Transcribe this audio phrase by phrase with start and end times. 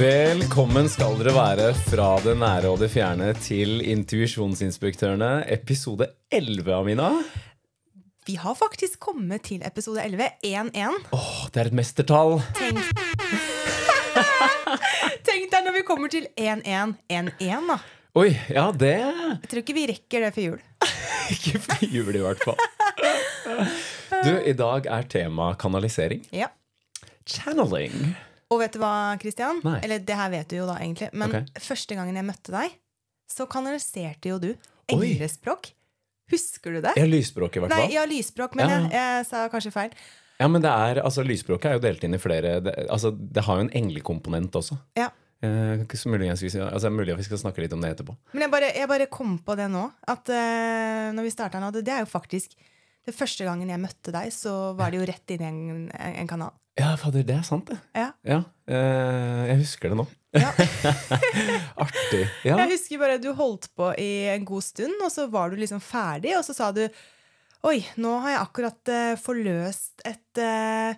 [0.00, 7.08] Velkommen skal dere være fra det nære og det fjerne til Intuisjonsinspektørene, episode 11, Amina.
[8.24, 10.30] Vi har faktisk kommet til episode 11.
[10.46, 10.96] 1-1.
[11.12, 12.38] Åh, det er et mestertall.
[12.56, 12.80] Tenk.
[15.28, 16.96] Tenk deg når vi kommer til 1-1.
[17.12, 17.78] 1-1, da.
[18.22, 20.64] Oi, ja, det Jeg tror ikke vi rekker det før jul.
[21.36, 23.68] Ikke for jul, i hvert fall.
[24.24, 26.24] Du, i dag er tema kanalisering.
[26.32, 26.48] Ja.
[27.28, 28.14] Channeling.
[28.50, 29.60] Og vet du hva, Christian?
[29.66, 29.78] Nei.
[29.86, 31.10] Eller det her vet du jo da, egentlig.
[31.14, 31.62] Men okay.
[31.62, 32.74] første gangen jeg møtte deg,
[33.30, 34.50] så kanaliserte jo du
[34.90, 35.70] englespråk.
[36.30, 36.94] Husker du det?
[36.98, 37.86] Ja, lysspråk, i hvert fall.
[37.86, 38.80] Nei, ja, lysspråk, men Ja.
[38.82, 39.94] jeg, jeg sa kanskje feil.
[40.40, 43.42] Ja, men det er, altså Lysspråket er jo delt inn i flere Det, altså, det
[43.44, 44.78] har jo en englekomponent også.
[44.96, 45.10] Ja.
[45.44, 48.16] Eh, så muligens vi altså, mulig vi skal snakke litt om det etterpå.
[48.32, 49.84] Men jeg bare, jeg bare kom på det nå.
[50.08, 52.56] At uh, når vi starta nå, det, det er jo faktisk
[53.16, 56.54] første gangen jeg møtte deg, så var det jo rett inn i en, en kanal.
[56.78, 57.76] Ja, fader, det er sant, det.
[57.98, 58.08] Ja.
[58.24, 58.38] Ja,
[58.70, 60.06] eh, jeg husker det nå.
[60.38, 60.52] Ja.
[61.84, 62.22] Artig.
[62.46, 62.56] Ja.
[62.62, 65.82] Jeg husker bare du holdt på i en god stund, og så var du liksom
[65.82, 66.84] ferdig, og så sa du
[67.68, 70.94] Oi, nå har jeg akkurat uh, forløst et uh,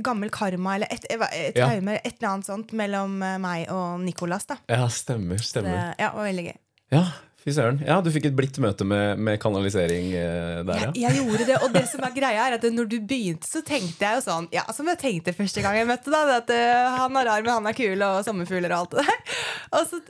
[0.00, 1.66] gammel karma, eller et, et, et Ja.
[1.68, 4.46] traume, et eller annet sånt, mellom eh, meg og Nicolas.
[4.48, 4.56] da.
[4.72, 5.36] ja, stemmer.
[5.36, 5.74] Det, stemmer.
[5.98, 6.56] ja, det var veldig gøy.
[6.96, 7.02] Ja,
[7.40, 7.80] fy søren.
[7.86, 11.08] Ja, du fikk et blidt møte med, med kanalisering eh, der, Jeg, ja.
[11.08, 14.06] jeg gjorde det, og det som er greia er at når du begynte, så tenkte
[14.06, 17.20] jeg jo sånn Ja, som jeg tenkte første gang jeg møtte deg, at uh, han
[17.20, 19.36] er rar, men han er kul, og sommerfugler og alt det der.
[19.78, 20.00] Og så,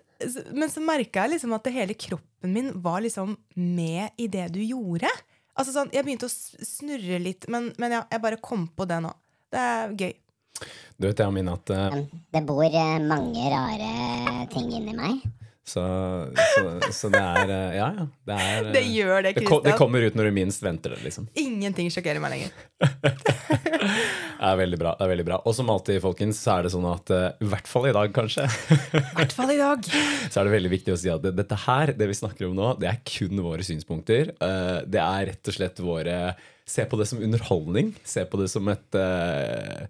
[0.56, 4.60] men så merka jeg liksom at hele kroppen min var liksom med i det du
[4.64, 5.10] gjorde.
[5.58, 9.02] Altså sånn, Jeg begynte å snurre litt, men, men ja, jeg bare kom på det
[9.04, 9.12] nå.
[9.52, 10.14] Det er gøy.
[11.00, 12.00] Du vet, Amin, at uh...
[12.32, 15.20] Det bor mange rare ting inni meg.
[15.66, 15.82] Så,
[16.54, 18.06] så, så det er eh, Ja, ja.
[18.26, 19.62] Det, er, eh, Det gjør det, Kristian.
[19.66, 21.28] det kommer ut når du minst venter det, liksom.
[21.38, 22.54] Ingenting sjokkerer meg lenger.
[24.40, 24.92] Det er veldig bra.
[24.96, 27.48] det er veldig bra Og som alltid, folkens, så er det sånn at eh, i
[27.52, 28.46] hvert fall i dag, kanskje,
[29.18, 29.84] hvert fall i dag.
[30.32, 32.70] så er det veldig viktig å si at dette her, det vi snakker om nå,
[32.80, 34.32] det er kun våre synspunkter.
[34.40, 36.16] Eh, det er rett og slett våre
[36.70, 37.88] Se på det som underholdning.
[38.06, 39.88] Se på det som et eh,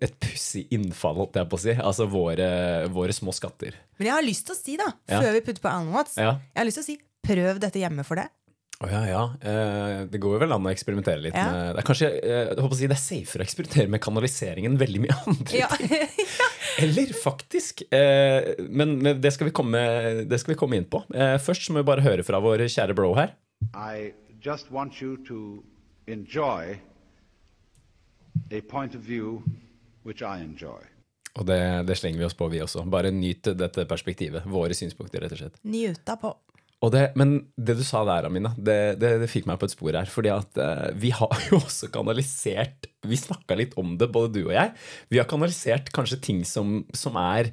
[0.00, 1.72] et pussig innfall, holdt jeg på å si.
[1.74, 2.48] Altså våre,
[2.94, 3.74] våre små skatter.
[3.98, 5.20] Men jeg har lyst til å si, da, Ja.
[5.34, 6.38] vi putter på Alan Watts, Ja.
[6.54, 8.28] jeg har lyst til å si prøv dette hjemme for det.
[8.78, 9.22] Å ja, ja.
[9.42, 11.50] Eh, det går jo vel an å eksperimentere litt Ja.
[11.50, 14.00] med Det er kanskje eh, jeg håper å si, det er safer å eksperimentere med
[14.00, 15.68] kanaliseringen enn veldig mye andre Ja.
[16.78, 17.82] Eller faktisk.
[17.92, 19.82] Eh, men men det, skal vi komme,
[20.30, 21.02] det skal vi komme inn på.
[21.12, 23.34] Eh, først må vi bare høre fra vår kjære bro her.
[23.74, 25.64] I just want you to
[26.06, 26.78] enjoy
[28.50, 29.42] a point of view
[30.04, 30.80] which I enjoy.
[31.38, 32.82] Og det, det slenger vi oss på, vi også.
[32.90, 34.46] Bare nyt dette perspektivet.
[34.48, 35.58] Våre synspunkter, rett og slett.
[35.68, 36.32] Njuta på.
[36.78, 39.74] Og det, men det du sa der, Amina, det, det, det fikk meg på et
[39.74, 40.10] spor her.
[40.10, 44.40] Fordi at eh, vi har jo også kanalisert Vi snakka litt om det, både du
[44.48, 44.74] og jeg.
[45.10, 47.52] Vi har kanalisert kanskje ting som, som er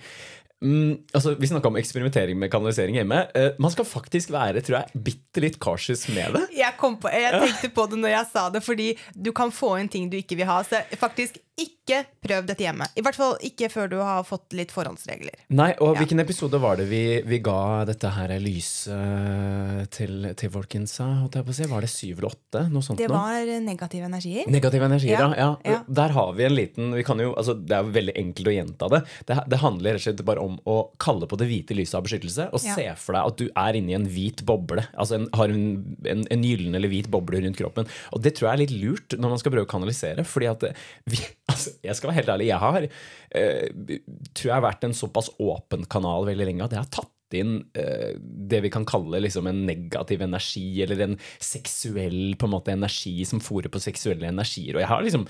[0.66, 3.22] mm, altså Vi snakka om eksperimentering med kanalisering hjemme.
[3.38, 6.44] Uh, man skal faktisk være tror jeg, bitte litt cautious med det.
[6.58, 9.92] Jeg, på, jeg tenkte på det når jeg sa det, fordi du kan få inn
[9.92, 10.62] ting du ikke vil ha.
[10.66, 12.88] Så faktisk ikke prøv dette hjemme.
[13.00, 15.46] I hvert fall ikke før du har fått litt forhåndsregler.
[15.56, 16.02] Nei, og Ja.
[16.02, 20.98] Hvilken episode var det vi, vi ga dette her lyset til, til folkens?
[21.00, 21.64] eh, si?
[21.70, 22.64] Var det syv eller åtte?
[22.74, 23.16] Noe sånt Det nå?
[23.16, 24.50] var negative energier.
[24.52, 25.30] Negative energier, ja.
[25.38, 25.80] Ja, ja.
[25.88, 28.90] Der har vi en liten vi kan jo, altså Det er veldig enkelt å gjenta
[28.92, 29.02] det.
[29.28, 29.40] det.
[29.48, 32.50] Det handler rett og slett bare om å kalle på det hvite lyset av beskyttelse.
[32.52, 34.84] Og se for deg at du er inni en hvit boble.
[34.98, 35.66] Altså en, har en,
[36.04, 37.88] en, en gyllen eller hvit boble rundt kroppen.
[38.12, 40.26] Og det tror jeg er litt lurt når man skal prøve å kanalisere.
[40.28, 44.00] Fordi at eh, vi, altså, jeg skal være helt ærlig, jeg har eh,
[44.34, 47.56] tror jeg har vært en såpass åpen kanal veldig lenge at jeg har tatt inn
[47.78, 52.74] eh, det vi kan kalle liksom en negativ energi, eller en seksuell på en måte
[52.76, 54.76] energi som fòrer på seksuelle energier.
[54.78, 55.26] Og jeg har liksom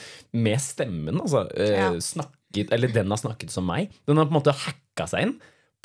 [0.45, 1.89] med stemmen altså, eh, Ja.
[1.99, 3.91] snakket, eller den har snakket som meg.
[4.05, 5.35] Den har på en måte hacka seg inn.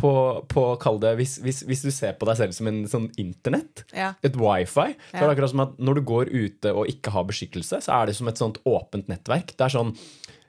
[0.00, 0.10] På,
[0.48, 3.82] på kall det, hvis, hvis, hvis du ser på deg selv som en sånn internett,
[3.92, 4.14] Ja.
[4.24, 7.26] et wifi, så er det akkurat som at når du går ute og ikke har
[7.28, 9.52] beskyttelse, så er det som et sånt åpent nettverk.
[9.58, 9.92] Det er sånn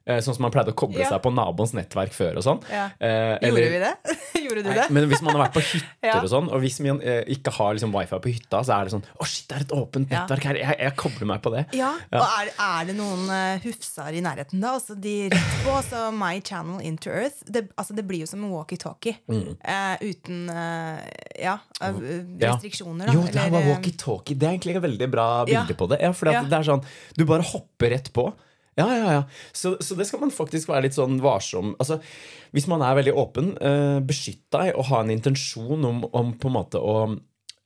[0.06, 1.09] Sånn som man pleide å koble Ja.
[1.09, 2.62] seg på naboens nettverk før og sånn.
[2.71, 2.88] Ja.
[3.00, 3.94] Eh, Gjorde eller- vi det?
[4.42, 4.86] Gjorde du det?
[4.89, 6.15] men hvis man har vært på hytter Ja.
[6.21, 8.94] og sånn, og hvis man eh, ikke har liksom wifi på hytta, så er det
[8.95, 10.56] sånn Å, shit, det er et åpent nettverk her.
[10.57, 11.65] Jeg, jeg kobler meg på det.
[11.77, 14.74] Ja, og er, er det noen uh, hufsar i nærheten da?
[14.80, 18.44] Altså de rett på, altså My Channel Into Earth det, altså det blir jo som
[18.44, 21.00] en walkietalkie Uh, Uten uh,
[21.39, 22.38] ja, eh, Mm.
[22.42, 24.36] Restriksjoner da Jo, det er eller, bare eh, walkietalkie.
[24.38, 26.00] Det er egentlig et veldig bra bilde på det.
[26.01, 26.42] Ja, fordi Ja.
[26.44, 26.83] det er sånn,
[27.18, 28.31] Du bare hopper rett på.
[28.80, 29.24] Ja, ja, ja.
[29.52, 31.98] Så, så det skal man faktisk være litt sånn varsom Altså,
[32.56, 36.48] Hvis man er veldig åpen, eh, beskytt deg og ha en intensjon om, om på
[36.48, 36.96] en måte å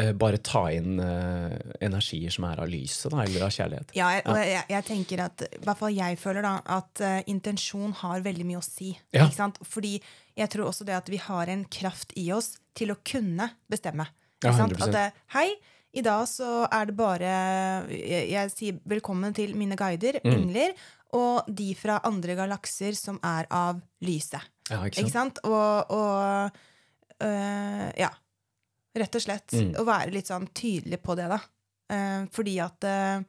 [0.01, 1.53] eh, bare ta inn eh,
[1.85, 3.93] energier som er av lyset, da, eller av kjærlighet.
[3.97, 7.19] Ja, jeg, og jeg, jeg tenker at, i hvert fall jeg føler da, at uh,
[7.31, 8.91] intensjon har veldig mye å si.
[9.13, 9.27] Ja.
[9.27, 9.61] Ikke sant?
[9.61, 9.93] Fordi
[10.35, 14.09] jeg tror også det at vi har en kraft i oss til å kunne bestemme.
[14.43, 14.77] Ja, Ikke sant?
[14.81, 14.89] 100%.
[14.89, 15.47] At eh, hei,
[15.95, 17.29] i dag så er det bare
[17.95, 20.33] Jeg, jeg sier velkommen til mine guider, Mm.
[20.33, 20.73] engler,
[21.13, 24.41] og de fra andre galakser som er av lyset.
[24.69, 25.37] Ja, ikke Ikke sant?
[25.37, 25.45] sant?
[25.45, 28.09] Og, og øh, ja.
[28.95, 29.51] Rett og slett.
[29.53, 29.73] Mm.
[29.75, 31.37] Å være litt sånn tydelig på det, da.
[31.91, 33.19] Uh, fordi at uh,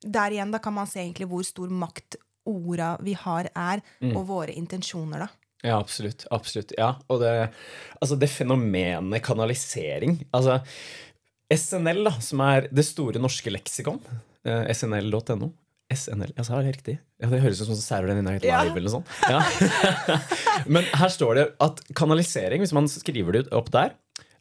[0.00, 2.16] Der igjen, da kan man se egentlig hvor stor makt
[2.48, 4.14] orda vi har, er, Mm.
[4.16, 5.28] og våre intensjoner, da.
[5.62, 6.24] Ja, absolutt.
[6.32, 6.94] absolutt, ja.
[7.12, 7.50] Og det,
[8.00, 10.62] altså det fenomenet kanalisering altså
[11.52, 14.00] SNL, da, som er det store norske leksikon,
[14.46, 15.50] uh, snl.no
[15.90, 16.98] SNL, jeg sa det riktig.
[17.20, 18.60] Ja, det høres ut som Saturday Night Live Ja.
[18.62, 19.10] eller noe sånt.
[19.28, 19.40] Ja.
[20.72, 23.96] Men her står det at kanalisering, hvis man skriver det opp der,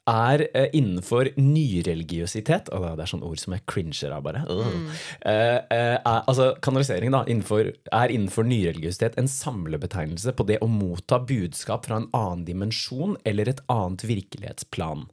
[0.09, 4.41] er eh, innenfor nyreligiøsitet og Det er sånne ord som jeg cringer av, bare.
[4.47, 4.87] Mm.
[5.21, 10.69] Eh, eh, er, altså, kanalisering da, innenfor, er innenfor nyreligiøsitet en samlebetegnelse på det å
[10.71, 15.07] motta budskap fra en annen dimensjon eller et annet virkelighetsplan.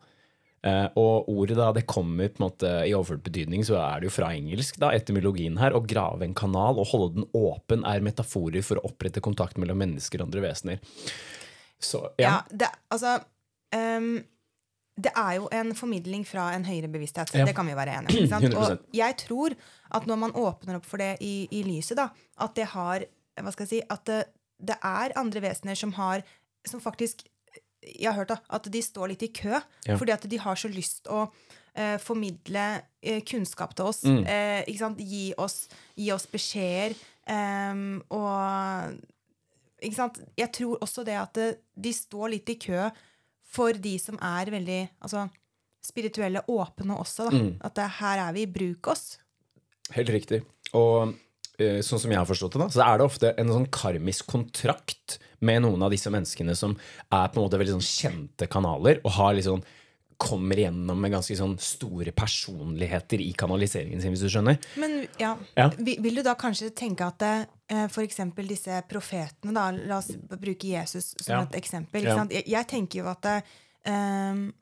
[0.67, 4.09] Eh, og ordet da, det kommer på en måte i overført betydning, så er det
[4.09, 5.77] jo fra engelsk, da, etymologien her.
[5.77, 9.79] Å grave en kanal og holde den åpen er metaforer for å opprette kontakt mellom
[9.85, 10.97] mennesker og andre vesener.
[11.79, 12.31] Så, ja.
[12.31, 13.19] Ja, det, altså
[13.77, 14.15] um,
[14.97, 17.35] Det er jo en formidling fra en høyere bevissthet.
[17.37, 17.45] Ja.
[17.47, 18.49] Det kan vi være enige om.
[18.63, 19.55] Og jeg tror
[19.95, 22.09] at når man åpner opp for det i, i lyset, da,
[22.43, 24.23] at det har Hva skal jeg si At det,
[24.57, 26.25] det er andre vesener som har
[26.67, 27.27] Som faktisk
[27.83, 29.53] Jeg har hørt da, at de står litt i kø
[29.87, 29.97] Ja.
[29.97, 31.27] fordi at de har så lyst å
[31.75, 34.03] eh, formidle eh, kunnskap til oss.
[34.05, 34.25] Mm.
[34.27, 34.99] Eh, ikke sant?
[34.99, 36.97] Gi oss, gi oss beskjeder.
[37.29, 38.97] ehm, og
[39.83, 40.21] ikke sant?
[40.39, 42.89] Jeg tror også det at det, de står litt i kø
[43.57, 45.29] for de som er veldig altså,
[45.85, 47.29] spirituelle åpne også.
[47.31, 47.37] Da.
[47.39, 47.53] Mm.
[47.63, 49.19] At det, her er vi, bruk oss.
[49.95, 50.43] Helt riktig.
[50.75, 51.15] Og eh,
[51.57, 55.19] sånn som jeg har forstått det, da, så er det ofte en sånn karmisk kontrakt
[55.45, 56.77] med noen av disse menneskene som
[57.09, 59.65] er på en måte veldig sånn kjente kanaler, og har liksom
[60.17, 64.57] kommer igjennom med ganske sånn store personligheter i kanaliseringen sin, hvis du skjønner.
[64.81, 65.69] Men ja, Ja.
[65.77, 71.15] Vil, du da kanskje tenke at eh, eksempel disse profetene, da, la oss bruke Jesus
[71.21, 71.43] som Ja.
[71.43, 72.05] et eksempel.
[72.09, 72.25] Ja.
[72.31, 73.29] Jeg, jeg tenker jo at
[73.85, 74.53] ehm,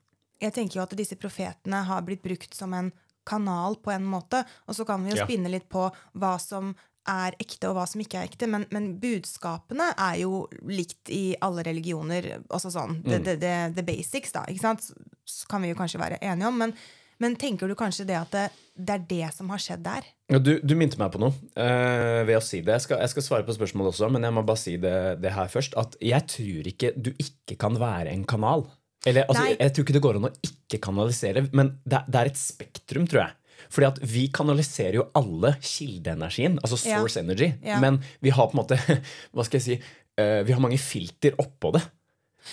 [0.41, 2.91] jeg tenker jo at disse profetene har blitt brukt som en
[3.25, 4.43] kanal på en måte.
[4.67, 5.25] Og så kan vi jo Ja.
[5.25, 6.75] spinne litt på hva som
[7.07, 8.47] er ekte, og hva som ikke er ekte.
[8.49, 12.41] Men, men budskapene er jo likt i alle religioner.
[12.49, 13.23] Altså sånn, Mm.
[13.23, 14.45] the, det, the basics, da.
[14.49, 14.81] Ikke sant?
[15.25, 16.57] Så- kan vi jo kanskje være enige om.
[16.57, 16.73] Men,
[17.19, 20.03] men tenker du kanskje det at det, det er det som har skjedd der?
[20.29, 22.73] Ja, du, du minte meg på noe uh, ved å si det.
[22.73, 25.31] Jeg skal, jeg skal svare på spørsmålet også, men jeg må bare si det, det
[25.31, 25.77] her først.
[25.77, 28.65] At jeg tror ikke du ikke kan være en kanal.
[29.05, 32.31] Eller, altså, jeg tror ikke det går an å ikke kanalisere, men det, det er
[32.31, 33.35] et spektrum, tror jeg.
[33.71, 36.99] Fordi at vi kanaliserer jo alle kildeenergien, altså Ja.
[36.99, 37.79] source energy, Ja.
[37.79, 38.77] men vi har på en måte
[39.33, 39.77] Hva skal jeg si
[40.17, 41.81] eh, Vi har mange filter oppå det.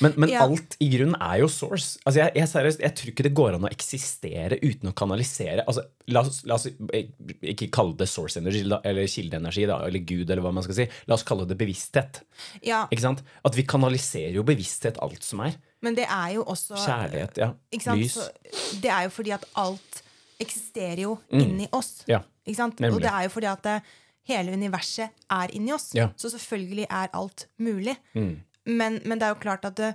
[0.00, 0.46] Men, men Ja.
[0.46, 1.98] alt i grunnen er jo source.
[2.06, 5.66] Altså jeg, jeg, seriøst, jeg tror ikke det går an å eksistere uten å kanalisere.
[5.68, 10.40] Altså, la, oss, la oss ikke kalle det source energy eller kildeenergi eller Gud, eller
[10.46, 10.86] hva man skal si.
[11.10, 12.22] La oss kalle det bevissthet.
[12.64, 12.86] Ja?
[12.88, 15.58] At vi kanaliserer jo bevissthet, alt som er.
[15.82, 17.50] Men det er jo også Kjærlighet, ja.
[17.82, 18.00] sant?
[18.00, 18.14] Lys.
[18.14, 20.02] Så det er jo fordi at alt
[20.42, 22.04] eksisterer jo inni oss.
[22.06, 22.12] Mm.
[22.14, 22.22] Ja.
[22.90, 23.80] Og det er jo fordi at det,
[24.30, 25.90] hele universet er inni oss.
[25.94, 26.06] Ja.
[26.10, 26.16] Mm.
[26.16, 27.96] Så selvfølgelig er alt mulig.
[28.66, 29.94] Men, men det er jo klart at det,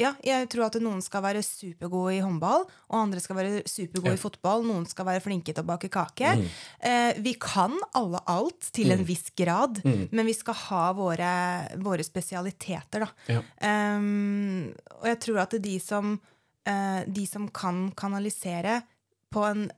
[0.00, 4.10] ja, jeg tror at noen skal være supergode i håndball, og andre skal være supergode
[4.10, 4.14] Ja.
[4.14, 4.18] Mm.
[4.18, 4.64] i fotball.
[4.64, 6.32] Noen skal være flinke til å bake kake.
[6.80, 11.32] Eh, vi kan alle alt til en viss grad, men vi skal ha våre,
[11.84, 13.10] våre spesialiteter, da.
[13.28, 13.42] Ja.
[13.96, 16.14] Um, og jeg tror at de som,
[16.68, 18.80] uh, de som kan kanalisere
[19.30, 19.68] på en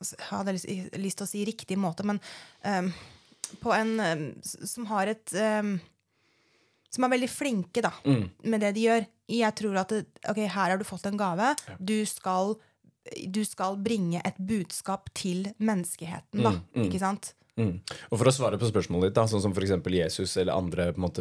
[0.00, 0.54] altså, Jeg hadde
[1.02, 2.20] lyst til å si riktig måte, men
[2.64, 2.92] um,
[3.62, 5.76] på en um, som har et um,
[6.94, 8.28] Som er veldig flinke da, Mm.
[8.44, 9.06] med det de gjør.
[9.34, 11.54] Jeg tror at det, ok, her har du fått en gave.
[11.82, 12.54] Du skal
[13.28, 16.54] du skal bringe et budskap til menneskeheten, da.
[16.86, 17.34] Ikke sant?
[17.60, 17.74] Mm.
[18.10, 19.74] Og for å svare på spørsmålet ditt, da, sånn som f.eks.
[19.92, 21.20] Jesus eller andre måte,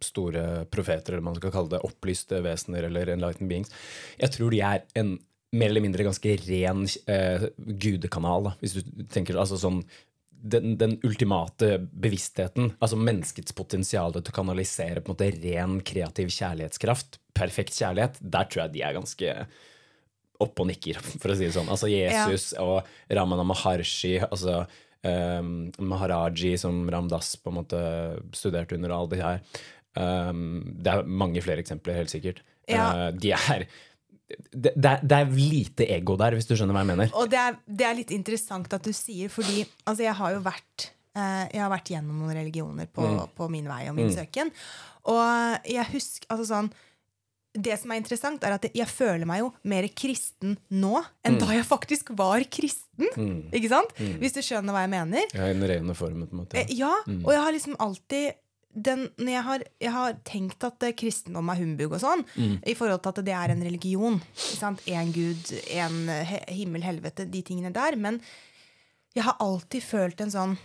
[0.00, 3.74] store profeter, eller man skal kalle det opplyste vesener eller enlightened beings,
[4.20, 5.18] jeg tror de er en
[5.54, 8.44] mer eller mindre ganske ren eh, gudekanal.
[8.48, 9.82] Da, hvis du tenker altså sånn
[10.44, 16.32] den, den ultimate bevisstheten, altså menneskets potensial til å kanalisere på en måte ren kreativ
[16.34, 19.36] kjærlighetskraft, perfekt kjærlighet, der tror jeg de er ganske
[20.44, 21.70] oppe og nikker, for å si det sånn.
[21.72, 22.84] Altså Jesus og
[23.16, 24.64] Ramana Maharshi, altså
[25.06, 27.80] um, Maharaji, som Ramdas på en måte
[28.36, 29.64] studerte under, og alle de her.
[29.94, 30.44] Um,
[30.82, 32.42] det er mange flere eksempler, helt sikkert.
[32.68, 32.90] Ja.
[32.90, 33.68] Uh, de er
[34.28, 37.12] det, det, det er lite ego der, hvis du skjønner hva jeg mener.
[37.20, 40.40] Og det er, det er litt interessant at du sier, fordi altså, jeg har jo
[40.46, 43.04] vært eh, Jeg har vært gjennom noen religioner på,
[43.36, 44.50] på min vei og min søken.
[45.12, 46.72] Og jeg husker altså sånn
[47.54, 51.52] det som er interessant, er at jeg føler meg jo mer kristen nå enn da
[51.54, 53.06] jeg faktisk var kristen.
[53.54, 53.92] Ikke sant?
[54.18, 55.28] Hvis du skjønner hva jeg mener?
[55.36, 56.64] Ja, I den rene formen, på en måte.
[56.74, 58.32] Ja, Ja, og jeg har liksom alltid
[58.74, 62.24] den, når jeg, har, jeg har tenkt at eh, kristendom er humbug og sånn,
[62.66, 64.20] i forhold til at det er en religion.
[64.90, 65.12] Én?
[65.14, 67.96] Gud, he himmel, helvete, de tingene der.
[67.96, 68.20] Men
[69.14, 70.56] jeg har alltid følt en sånn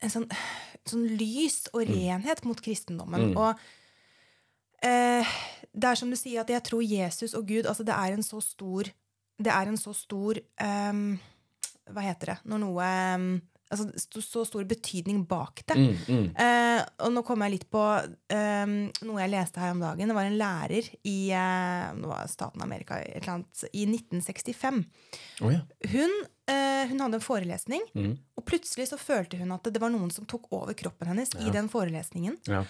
[0.00, 0.26] en sånn,
[0.88, 3.34] sånn lys og renhet mot kristendommen.
[3.36, 5.34] Og eh,
[5.70, 8.24] det er som du sier, at jeg tror Jesus og Gud altså Det er en
[8.26, 8.88] så stor
[9.38, 10.40] Det er en så stor
[10.90, 11.12] um,
[11.86, 12.38] Hva heter det?
[12.50, 13.28] Når noe ehm,
[13.70, 13.86] altså,
[14.22, 15.76] Så stor betydning bak det.
[16.10, 17.80] Eh, og nå kom jeg litt på
[18.32, 18.66] eh,
[19.06, 20.08] noe jeg leste her om dagen.
[20.10, 24.84] Det var en lærer i eh, staten Amerika annet, i 1965.
[25.42, 25.60] Oh, ja.
[25.92, 26.14] Hun,
[26.50, 28.16] eh, hun hadde en forelesning, Mm.
[28.38, 31.50] og plutselig så følte hun at det var noen som tok over kroppen hennes i
[31.52, 32.38] den forelesningen.
[32.48, 32.64] Ja.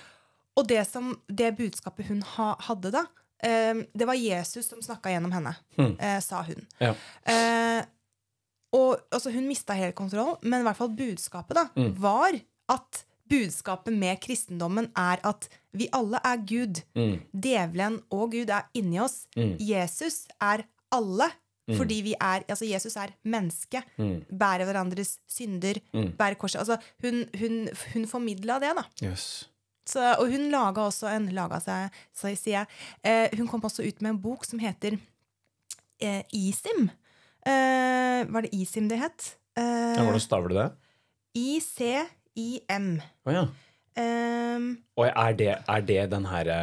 [0.59, 3.05] Og det, som, det budskapet hun ha, hadde da,
[3.43, 6.67] eh, det var Jesus som snakka gjennom henne, eh, sa hun.
[6.83, 6.95] Ja.
[8.73, 11.95] Og altså, hun mista helt kontroll, men i hvert fall budskapet da, Mm.
[12.01, 12.37] var
[12.69, 16.81] at budskapet med kristendommen er at vi alle er Gud.
[16.97, 17.21] Mm.
[17.33, 19.27] Djevelen og Gud er inni oss.
[19.37, 21.31] Jesus er alle.
[21.71, 21.77] Mm.
[21.79, 23.83] Fordi vi er, altså Jesus er menneske.
[23.99, 25.79] Bærer hverandres synder.
[25.95, 26.13] Mm.
[26.19, 26.59] Bærer korset.
[26.59, 28.83] Altså, hun, hun, hun formidla det, da.
[29.07, 29.49] Yes.
[29.87, 32.67] Så, og hun laga også en laga seg, så jeg,
[33.05, 34.99] eh, Hun kom også ut med en bok som heter
[36.01, 36.91] eh, Isim.
[37.47, 39.37] Eh, var det Isim det het?
[39.57, 40.69] Ja, Eh, Hvordan staver du det?
[41.37, 42.87] I-C-I-M.
[43.27, 43.43] Å ja.
[44.01, 46.59] Um, Og er det, er det den herre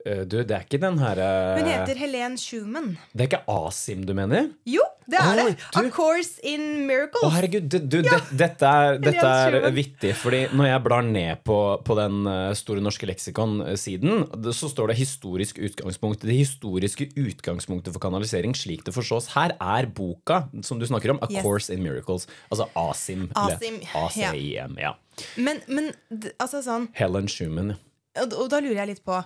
[0.00, 1.26] Du, det er ikke den herre
[1.58, 2.94] hun heter Helene Schumann.
[3.12, 4.46] Det er ikke Asim du mener?
[4.64, 4.80] Jo,
[5.10, 5.56] det er oh, det!
[5.58, 7.20] du- A Course in Miracles.
[7.20, 10.14] Å, oh, herregud, du, du, det, dette er, dette er vittig.
[10.16, 14.24] Fordi når jeg blar ned på, på den eh, Store norske leksikon-siden,
[14.56, 16.24] så står det 'historisk utgangspunkt'.
[16.24, 21.20] Det historiske utgangspunktet for kanalisering, slik det forstås her, er boka som du snakker om,
[21.20, 21.42] 'A Yes.
[21.44, 22.24] Course in Miracles'.
[22.50, 23.28] Altså Asim.
[23.36, 24.06] Asim, ja.
[24.06, 24.78] ACIM.
[24.80, 24.94] Ja.
[25.36, 25.92] Men, men
[26.40, 27.74] altså sånn Helen Schumann.
[28.16, 28.22] ja.
[28.24, 29.18] og, og da lurer jeg litt på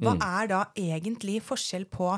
[0.00, 0.22] Hva Mm.
[0.42, 2.14] er da egentlig forskjell på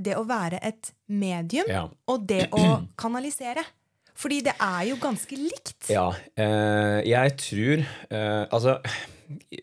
[0.00, 1.88] det å være et medium Ja.
[2.08, 3.64] og det å kanalisere?
[4.20, 5.88] Fordi det er jo ganske likt.
[5.88, 8.78] Ja, eh, jeg tror eh, Altså,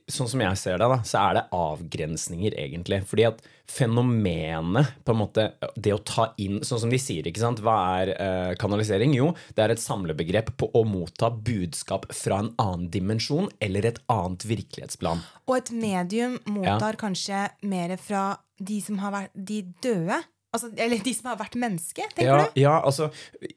[0.10, 3.02] sånn som jeg ser det, da, så er det avgrensninger, egentlig.
[3.06, 7.42] Fordi at fenomenet, på en måte, det å ta inn Sånn som de sier, ikke
[7.42, 7.62] sant.
[7.64, 9.14] Hva er eh, kanalisering?
[9.18, 14.00] Jo, det er et samlebegrep på å motta budskap fra en annen dimensjon eller et
[14.12, 15.24] annet virkelighetsplan.
[15.48, 20.24] Og et medium mottar kanskje mer fra de som har vært de døde.
[20.56, 22.60] Altså, eller de som har vært menneske, tenker Ja, du?
[22.62, 23.10] ja, altså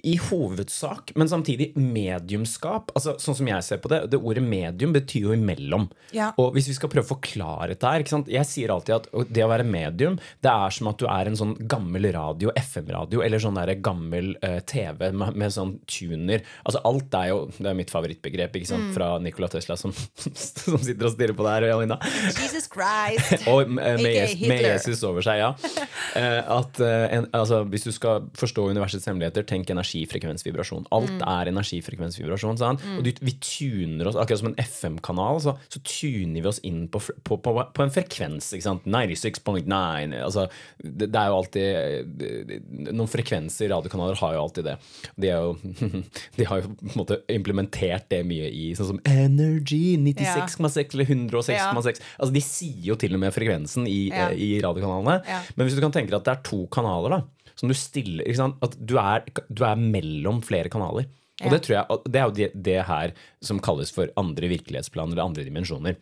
[0.04, 2.90] i hovedsak, men samtidig mediumskap.
[2.98, 5.86] Altså, sånn som jeg ser på det, det ordet medium betyr jo imellom.
[6.16, 6.32] Ja.
[6.42, 8.30] Og hvis vi skal prøve å forklare dette her ikke sant?
[8.32, 11.38] Jeg sier alltid at det å være medium, det er som at du er en
[11.38, 16.42] sånn gammel radio, FM-radio, eller sånn der gammel uh, TV med, med sånn tuner.
[16.66, 18.90] Altså alt er jo Det er mitt favorittbegrep ikke sant?
[18.96, 19.94] fra Nikola Tesla, som,
[20.34, 22.00] som sitter og stirrer på det her, Alina.
[22.34, 23.46] Jesus Christ!
[23.50, 25.54] Og med, med, Jesus, med Jesus over seg, ja.
[26.10, 30.86] Eh, at eh, en, altså, Hvis du skal forstå universets hemmeligheter, tenk energifrekvensvibrasjon.
[30.92, 31.22] Alt Mm.
[31.26, 32.58] er energifrekvensvibrasjon.
[32.58, 32.80] Sant?
[32.98, 36.86] Og du, vi tuner oss, akkurat som en FM-kanal, så, så tuner vi oss inn
[36.88, 38.52] på, på, på, på en frekvens.
[38.56, 40.14] ikke 96.9.
[40.22, 40.46] Altså,
[40.82, 44.76] det, det er jo alltid Noen frekvenser, radiokanaler, har jo alltid det.
[45.20, 45.56] De, jo,
[46.38, 51.10] de har jo på en måte implementert det mye i sånn som Energy 96,6 eller
[51.10, 52.00] 106,6.
[52.18, 54.28] Altså, de sier jo til og med frekvensen i, Ja.
[54.30, 55.20] eh, i radiokanalene.
[55.28, 55.40] Ja.
[55.56, 58.26] Men hvis du kan tenke deg at det er to kanaler, da, som du stiller
[58.26, 58.60] ikke sant?
[58.64, 61.08] At du er, du er mellom flere kanaler.
[61.40, 63.12] Og det tror jeg, det er jo det, det her
[63.44, 65.96] som kalles for andre virkelighetsplaner eller andre dimensjoner.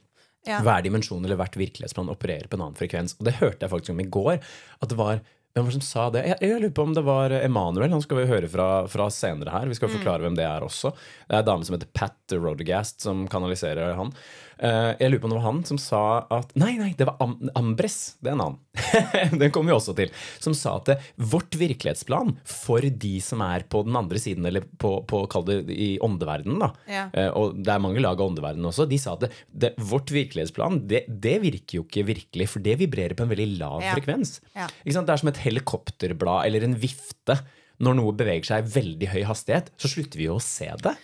[0.47, 0.61] Ja.
[0.65, 3.15] Hver dimensjon eller hvert virkelighetsplan opererer på en annen frekvens.
[3.19, 4.39] Og det hørte jeg faktisk om i går.
[4.83, 5.21] At det var
[5.57, 6.21] hvem var det som sa det?
[6.29, 7.91] Jeg, jeg lurer på om det var Emanuel.
[7.91, 9.71] Han skal vi høre fra, fra senere her.
[9.71, 10.93] Vi skal forklare hvem det er også.
[11.27, 14.13] Det er en dame som heter Pat Rodegast, som kanaliserer han.
[14.59, 16.00] Eh, jeg lurer på om det var han som sa
[16.35, 18.17] at Nei, nei, det var Am Ambres.
[18.23, 18.59] Det er en annen.
[19.43, 20.11] Den kommer vi også til.
[20.43, 20.91] Som sa at
[21.31, 25.59] vårt virkelighetsplan for de som er på den andre siden, eller på, på kall det
[25.75, 26.71] i åndeverdenen, da.
[26.91, 27.05] Ja.
[27.12, 28.88] Eh, og det er mange lag av åndeverdenen også.
[28.91, 29.33] De sa at det,
[29.67, 33.50] det, vårt virkelighetsplan, det, det virker jo ikke virkelig, for det vibrerer på en veldig
[33.61, 33.95] lav Ja.
[33.95, 34.38] frekvens.
[34.59, 34.67] Ja.
[34.83, 35.07] Ikke sant?
[35.09, 37.38] Det er som et helikopterblad eller en vifte.
[37.79, 40.97] Når noe beveger seg i veldig høy hastighet, så slutter vi jo å se det.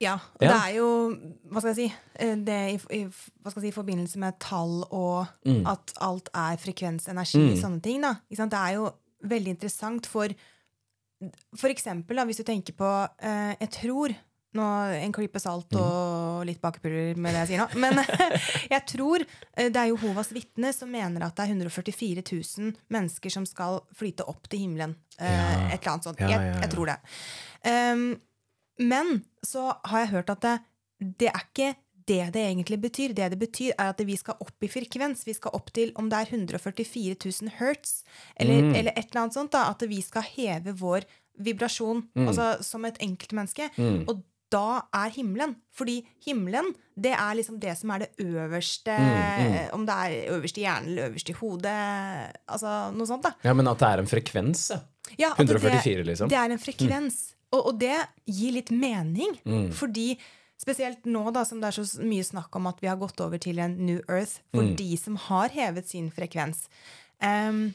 [0.00, 0.48] Ja, og Ja.
[0.52, 0.88] det er jo
[1.50, 1.94] Hva skal jeg si?
[2.20, 5.66] eh, Det i, i, jeg si, forbindelse med tall og Mm.
[5.66, 8.02] at alt er frekvens, energi, sånne ting.
[8.02, 8.14] da?
[8.28, 8.90] Det er jo
[9.24, 10.28] veldig interessant for
[11.56, 14.14] For eksempel, da, hvis du tenker på eh, Jeg tror
[14.56, 14.62] nå,
[15.02, 15.80] En klype salt Mm.
[15.80, 17.74] og litt bakepulver med det jeg sier nå.
[17.80, 17.94] Men
[18.70, 19.20] jeg tror
[19.56, 22.22] eh, det er Jehovas vitne som mener at det er 144
[22.58, 24.94] 000 mennesker som skal flyte opp til himmelen.
[25.18, 25.68] Eh, Ja.
[25.72, 26.20] Et eller annet sånt.
[26.20, 26.60] Ja, jeg, ja, ja.
[26.60, 26.98] jeg tror det.
[27.64, 28.20] Um,
[28.78, 30.54] men så har jeg hørt at det,
[31.18, 31.74] det er ikke
[32.06, 33.14] det det egentlig betyr.
[33.14, 35.24] Det det betyr, er at vi skal opp i frekvens.
[35.26, 38.04] Vi skal opp til om det er 144 000 hertz,
[38.38, 38.74] eller, Mm.
[38.76, 39.50] eller et eller annet sånt.
[39.50, 41.02] da, At vi skal heve vår
[41.38, 42.28] vibrasjon Mm.
[42.28, 43.70] altså som et enkeltmenneske.
[44.08, 45.56] Og da er himmelen.
[45.74, 50.58] Fordi himmelen, det er liksom det som er det øverste Mm, Om det er øverst
[50.58, 52.36] i hjernen eller øverst i hodet.
[52.48, 53.32] Altså noe sånt, da.
[53.42, 54.78] Ja, Men at det er en frekvens, ja.
[55.18, 56.28] Ja, 144, det, liksom.
[56.28, 57.32] Det er en frekvens.
[57.56, 57.96] Og, og det
[58.28, 59.36] gir litt mening.
[59.46, 59.70] Mm.
[59.76, 60.10] Fordi
[60.60, 63.40] spesielt nå da, som det er så mye snakk om at vi har gått over
[63.42, 64.76] til en New Earth for Mm.
[64.78, 66.66] de som har hevet sin frekvens.
[67.20, 67.74] Um,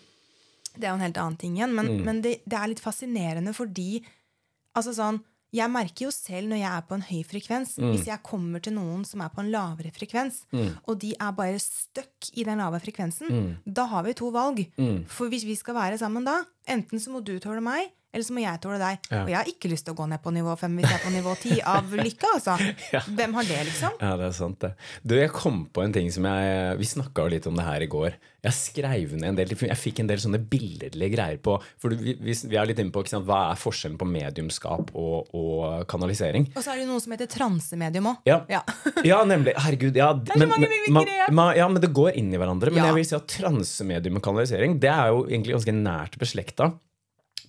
[0.78, 2.04] det er jo en helt annen ting igjen, men, Mm.
[2.06, 4.04] men det, det er litt fascinerende fordi
[4.76, 5.22] altså sånn,
[5.54, 7.92] jeg merker jo selv når jeg er på en høy frekvens, Mm.
[7.92, 10.46] hvis jeg kommer til noen som er på en lavere frekvens,
[10.88, 13.58] og de er bare stuck i den lave frekvensen, Mm.
[13.74, 14.66] da har vi to valg.
[15.08, 18.36] For hvis vi skal være sammen da, enten så må du tåle meg, eller så
[18.36, 19.06] må jeg tåle deg.
[19.08, 19.22] Ja.
[19.24, 21.06] Og jeg har ikke lyst til å gå ned på nivå fem hvis jeg er
[21.06, 22.58] på nivå ti av lykke, altså.
[22.96, 23.00] Ja.
[23.08, 23.94] Hvem har det, liksom?
[24.02, 24.74] Ja, det er sant, det.
[25.08, 27.88] Du, jeg kom på en ting som jeg Vi snakka litt om det her i
[27.92, 28.18] går.
[28.42, 32.16] Jeg skrev ned en del Jeg fikk en del sånne billedlige greier på For vi,
[32.20, 36.50] vi, vi er litt inne på sant, hva er forskjellen på mediumskap og, og kanalisering.
[36.56, 38.22] Og så er det jo noe som heter transemedium òg.
[38.28, 38.42] Ja.
[38.52, 38.64] Ja.
[39.08, 39.56] Ja, nemlig.
[39.58, 39.96] Herregud.
[39.98, 41.58] Ja, er så mange begrep.
[41.58, 42.74] ja, men det går inn i hverandre.
[42.74, 46.74] Men jeg vil si at transemedium og kanalisering Det er jo egentlig ganske nært beslekta.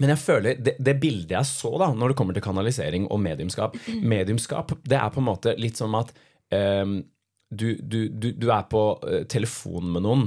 [0.02, 3.20] Men jeg føler, det, det bildet jeg så da når det kommer til kanalisering og
[3.22, 3.76] mediumskap
[4.14, 6.10] Mediumskap det er på en måte litt som at
[6.52, 6.98] um,
[7.52, 10.22] du, du, du, du er på eh, telefon med noen,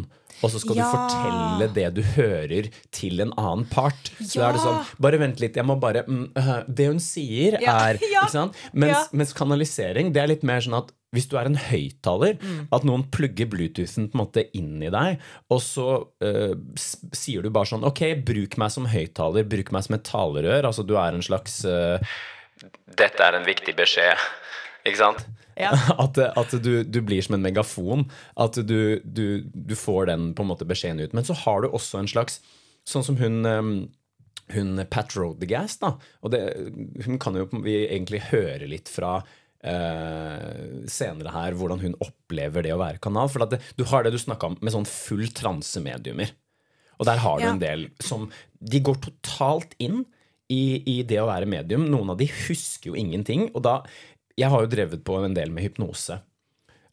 [0.46, 0.84] og så skal Ja.
[0.86, 4.12] du fortelle det du hører, til en annen part.
[4.20, 7.01] Så da er det sånn Bare vent litt, jeg må bare mm, øh, Det hun
[7.01, 7.74] sier, Ja.
[7.89, 7.98] er?
[8.77, 9.01] Mens, Ja.
[9.17, 12.68] mens kanalisering det er litt mer sånn at hvis du er en høyttaler, Mm.
[12.75, 15.88] at noen plugger Bluetoothen på en måte inn i deg, og så
[16.24, 16.56] uh,
[17.16, 20.68] sier du bare sånn Ok, bruk meg som høyttaler, bruk meg som et talerør.
[20.68, 21.98] Altså du er en slags uh,
[23.00, 24.20] Dette er en viktig beskjed.
[24.86, 25.25] Ikke sant?
[25.58, 25.72] Ja.
[26.04, 28.06] At, at du, du blir som en megafon.
[28.38, 31.16] At du, du, du får den på en måte beskjeden ut.
[31.16, 32.42] Men så har du også en slags
[32.86, 33.70] Sånn som hun um,
[34.54, 35.96] hun Pat Rodegast, da.
[36.22, 36.42] Og det,
[37.08, 39.16] hun kan jo vi egentlig høre litt fra
[39.66, 43.30] eh, senere her hvordan hun opplever det å være kanal.
[43.34, 46.32] For at det, du har det du snakka om med sånn full transemediumer.
[47.00, 47.51] Og der har du Ja.
[47.51, 48.30] en del som
[48.66, 50.06] De går totalt inn
[50.50, 51.84] i, i det å være medium.
[51.92, 53.50] Noen av de husker jo ingenting.
[53.54, 53.82] Og da
[54.38, 56.22] Jeg har jo drevet på en del med hypnose.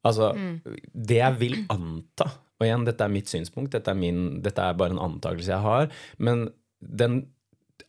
[0.05, 0.33] Altså,
[0.95, 2.27] det jeg vil anta
[2.61, 5.61] Og igjen, dette er mitt synspunkt, dette er, min, dette er bare en antakelse jeg
[5.65, 6.45] har, men
[6.81, 7.27] den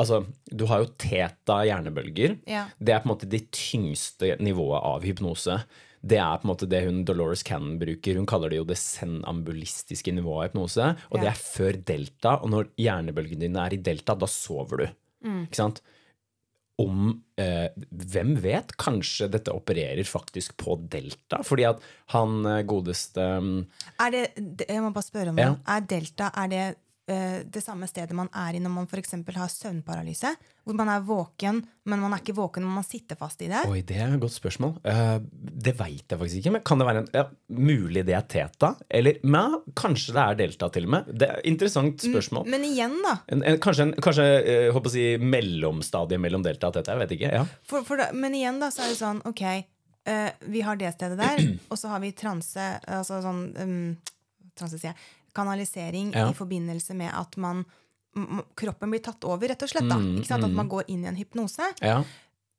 [0.01, 2.37] Altså, du har jo teta hjernebølger.
[2.49, 2.65] Ja.
[2.79, 5.59] Det er på en måte det tyngste nivået av hypnose.
[6.03, 8.17] Det er på en måte det hun Dolores Cannon bruker.
[8.19, 10.89] Hun kaller det jo det senambulistiske nivået av hypnose.
[11.11, 12.37] Og det er før delta.
[12.43, 14.87] Og når hjernebølgene dine er i delta, da sover du.
[15.23, 15.43] Mm.
[15.47, 15.79] Ikke sant?
[16.81, 18.71] Om eh, Hvem vet?
[18.81, 21.43] Kanskje dette opererer faktisk på delta?
[21.45, 21.83] Fordi at
[22.15, 23.59] han eh, godeste mm,
[24.01, 24.23] Er det,
[24.65, 25.51] jeg må bare spørre om Ja.
[25.53, 25.61] det.
[25.75, 26.63] Er delta er det
[27.05, 29.11] det samme stedet man er i når man f.eks.
[29.35, 30.29] har søvnparalyse?
[30.63, 31.57] Hvor man er våken,
[31.91, 33.65] men man er ikke våken når man sitter fast i det?
[33.67, 34.77] Oi, det er et godt spørsmål.
[34.87, 36.53] Uh, det veit jeg faktisk ikke.
[36.55, 37.25] Men kan det være en, ja,
[37.59, 38.69] mulig det er teta?
[38.87, 41.09] Eller men, kanskje det er delta, til og med?
[41.11, 42.47] Det er et Interessant spørsmål.
[42.53, 43.17] Men igjen, da.
[43.35, 46.95] En, en, kanskje en kanskje, uh, håper å si mellomstadiet mellom delta og teta?
[46.95, 47.33] Jeg vet ikke.
[47.41, 49.43] ja For, for, da- men igjen, da, så er det sånn, ok,
[50.07, 53.75] uh, vi har det stedet der, og så har vi transe, altså sånn, um,
[54.55, 55.03] transe sier jeg,
[55.35, 56.29] kanalisering Ja.
[56.29, 57.65] i forbindelse med at man,
[58.55, 59.97] kroppen blir tatt over, rett og slett da.
[59.97, 60.43] Mm, Ikke sant?
[60.43, 60.59] At mm.
[60.61, 61.73] man går inn i en hypnose.
[61.81, 62.03] Ja.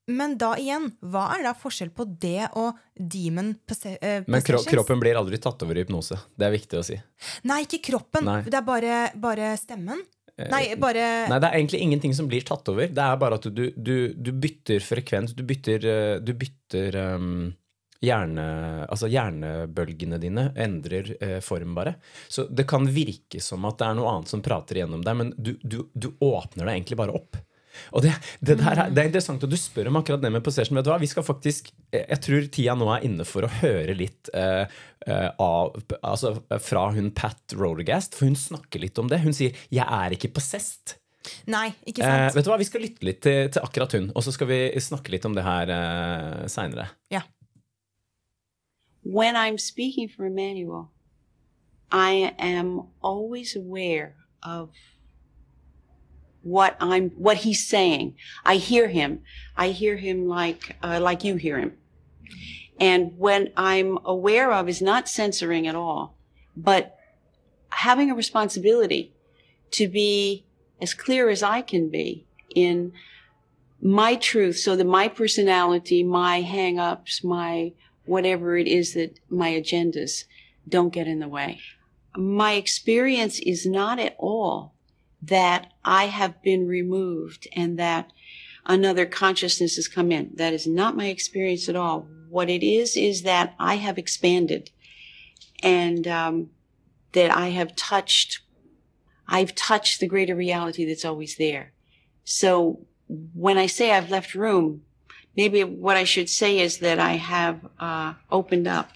[0.06, 4.60] Men da igjen, hva er da forskjell på det og demon posse eh, Men kro
[4.60, 6.18] kroppen blir aldri tatt over i hypnose.
[6.36, 6.98] Det er viktig å si.
[7.48, 8.26] Nei, ikke kroppen.
[8.28, 8.42] Nei.
[8.42, 10.02] Eh, Det er bare, bare stemmen.
[10.34, 12.88] Nei, bare Nei, det er egentlig ingenting som blir tatt over.
[12.90, 15.32] Det er bare at du, du, du bytter frekvens.
[15.38, 17.52] Du bytter, eh, du bytter um,
[18.04, 18.44] hjerne,
[18.88, 21.96] altså hjernebølgene dine endrer eh, form, bare.
[22.28, 25.34] Så det kan virke som at det er noe annet som prater igjennom deg, men
[25.36, 27.36] du, du, du åpner deg egentlig bare opp.
[27.90, 30.76] Og det, det, er, det er interessant at du spør om akkurat det med possession.
[30.78, 30.98] Vet du hva?
[31.02, 34.68] Vi skal faktisk, eh, Jeg tror tida nå er inne for å høre litt eh,
[35.08, 35.74] eh, av,
[36.06, 39.18] altså, fra hun Pat Rodergast, for hun snakker litt om det.
[39.26, 41.00] Hun sier 'jeg er ikke possessed'.
[41.48, 42.34] Nei, ikke Eh, sant?
[42.36, 44.58] vet du hva, Vi skal lytte litt til, til akkurat hun, og så skal vi
[44.78, 46.90] snakke litt om det her eh, seinere.
[47.10, 47.22] ja.
[49.04, 50.90] When I'm speaking for Emmanuel,
[51.92, 54.70] I am always aware of
[56.42, 58.16] what I'm, what he's saying.
[58.44, 59.20] I hear him.
[59.56, 61.74] I hear him like, uh, like you hear him.
[62.80, 66.16] And what I'm aware of is not censoring at all,
[66.56, 66.96] but
[67.68, 69.12] having a responsibility
[69.72, 70.46] to be
[70.80, 72.92] as clear as I can be in
[73.80, 77.72] my truth so that my personality, my hang-ups, my
[78.06, 80.24] whatever it is that my agendas
[80.68, 81.60] don't get in the way.
[82.16, 84.74] My experience is not at all
[85.22, 88.12] that I have been removed and that
[88.66, 90.30] another consciousness has come in.
[90.34, 92.06] That is not my experience at all.
[92.28, 94.70] What it is, is that I have expanded
[95.62, 96.50] and um,
[97.12, 98.40] that I have touched,
[99.28, 101.72] I've touched the greater reality that's always there.
[102.24, 104.82] So when I say I've left room,
[105.36, 108.90] maybe what I should say is that I have uh, opened up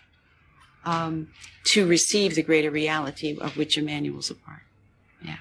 [0.84, 1.28] um,
[1.72, 4.62] to receive the greater reality of which Emmanuel's a part.
[5.22, 5.38] Yeah.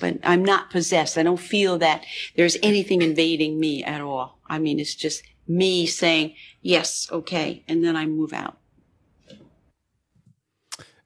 [0.00, 1.16] But I'm not possessed.
[1.18, 2.04] I don't feel that
[2.36, 4.38] there's anything invading me at all.
[4.48, 8.56] I mean, it's just me saying, yes, okay, and then I move out.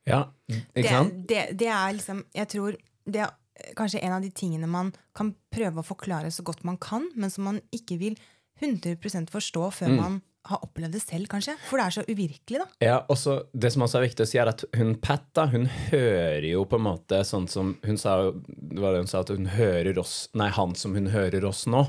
[0.06, 1.28] Ja, ikke Det, sant?
[1.28, 3.30] det, det er liksom Jeg tror det er
[3.76, 7.30] kanskje en av de tingene man kan prøve å forklare så godt man kan, men
[7.30, 8.18] som man ikke vil
[8.62, 9.96] 100 forstå før Mm.
[10.00, 11.56] man har opplevd det selv, kanskje.
[11.66, 12.66] For det er så uvirkelig, da.
[12.80, 15.46] Ja, og så Det som også er viktig å si, er at hun Pat da,
[15.50, 19.06] hun hører jo på en måte sånn som Hun sa jo det var det hun
[19.10, 21.82] sa, at hun hører oss Nei, han som hun hører oss nå.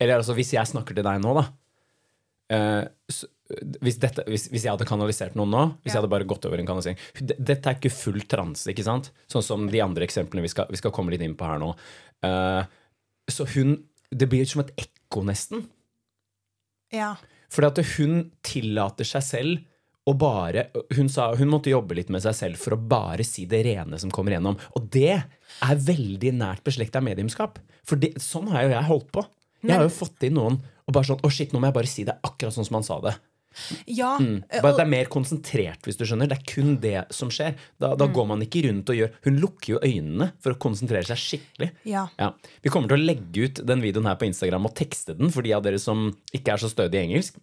[0.00, 1.44] Eller altså, hvis jeg snakker til deg nå, da
[2.56, 3.26] eh, så,
[3.82, 6.58] hvis, dette, hvis, hvis jeg hadde kanalisert noen nå, hvis jeg hadde bare gått over
[6.58, 9.12] en kanalisering Dette er ikke full transe, ikke sant?
[9.30, 11.74] Sånn som de andre eksemplene vi skal, vi skal komme litt inn på her nå.
[12.26, 12.64] Eh,
[13.30, 13.76] så hun
[14.10, 15.66] Det blir som et ekko, nesten.
[16.94, 17.14] Ja.
[17.52, 19.64] Fordi at hun tillater seg selv
[20.06, 23.46] å bare hun, sa, hun måtte jobbe litt med seg selv for å bare si
[23.50, 24.58] det rene som kommer gjennom.
[24.78, 27.58] Og det er veldig nært beslekta mediumskap.
[27.86, 29.24] For det, sånn har jo jeg holdt på.
[29.66, 31.90] Jeg har jo fått inn noen og bare sånn Å, shit, nå må jeg bare
[31.90, 33.16] si det akkurat sånn som han sa det.
[33.86, 34.42] Ja Mm.
[34.50, 36.28] eh, Bare og- det er mer konsentrert, hvis du skjønner.
[36.28, 37.54] Det er kun det som skjer.
[37.78, 38.12] Da, Mm.
[38.14, 41.70] går man ikke rundt og gjør Hun lukker jo øynene for å konsentrere seg skikkelig.
[41.84, 42.08] ja.
[42.18, 42.32] Ja.
[42.62, 45.42] Vi kommer til å legge ut den videoen her på Instagram og tekste den for
[45.42, 47.34] de av dere som ikke er så stødige i engelsk.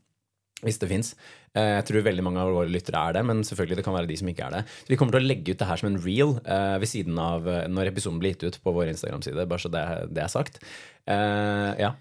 [0.63, 1.15] Hvis det fins.
[1.54, 4.15] Jeg tror veldig mange av våre lyttere er det, men selvfølgelig det kan være de
[4.15, 4.65] som ikke er det.
[4.86, 7.19] Så Vi kommer til å legge ut det her som en reel eh, ved siden
[7.19, 9.45] av eh, når episoden blir gitt ut på vår Instagram-side.
[9.45, 10.60] Bare så det, det er sagt.
[11.06, 11.91] Eh, ja.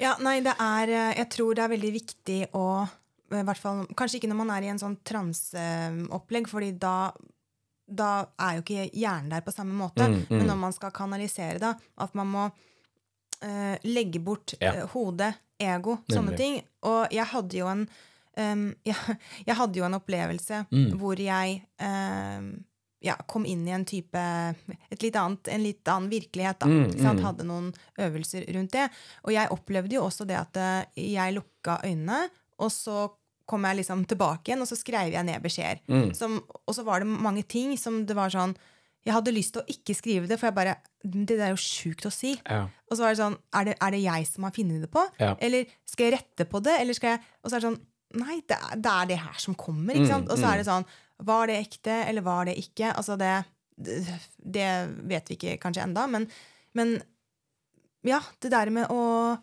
[0.00, 2.88] Ja, nei, det er eh, Jeg tror det er veldig viktig å
[3.58, 7.12] fall, Kanskje ikke når man er i en sånn transeopplegg, fordi da
[7.88, 10.04] da er jo ikke hjernen der på samme måte.
[10.04, 10.36] Mm, mm.
[10.36, 11.70] Men når man skal kanalisere da,
[12.04, 14.74] at man må uh, legge bort Ja.
[14.74, 16.58] eh, hode, ego, sånne ting.
[16.84, 17.86] Og jeg hadde jo en
[18.36, 20.98] um, jeg, jeg hadde jo en opplevelse Mm.
[21.00, 22.50] hvor jeg um,
[23.00, 24.18] ja, kom inn i en type
[24.90, 26.58] et litt annet, En litt annen virkelighet.
[26.60, 27.22] Da, Mm, mm.
[27.24, 28.90] Hadde noen øvelser rundt det.
[29.24, 33.08] Og jeg opplevde jo også det at eh, jeg lukka øynene, og så
[33.48, 35.80] kom jeg liksom tilbake igjen, og så skrev jeg ned beskjeder.
[35.90, 36.10] Mm.
[36.16, 38.56] Som, og så var det mange ting som det var sånn
[39.06, 42.08] Jeg hadde lyst til å ikke skrive det, for jeg bare Det er jo sjukt
[42.08, 42.34] å si.
[42.44, 42.66] Ja.
[42.88, 45.04] Og så var det sånn Er det, er det jeg som har funnet det på?
[45.22, 45.34] Ja.
[45.40, 46.76] Eller skal jeg rette på det?
[46.82, 47.80] Eller skal jeg Og så er det sånn
[48.18, 49.92] Nei, det det, er det her som kommer.
[49.92, 50.30] Ikke Mm.
[50.30, 50.50] Og så mm.
[50.50, 50.88] er det sånn
[51.28, 52.92] Var det ekte, eller var det ikke?
[52.92, 53.32] Altså det
[53.78, 54.70] Det, det
[55.06, 56.24] vet vi ikke kanskje enda, men,
[56.74, 56.96] men
[58.02, 59.36] ja, det der med å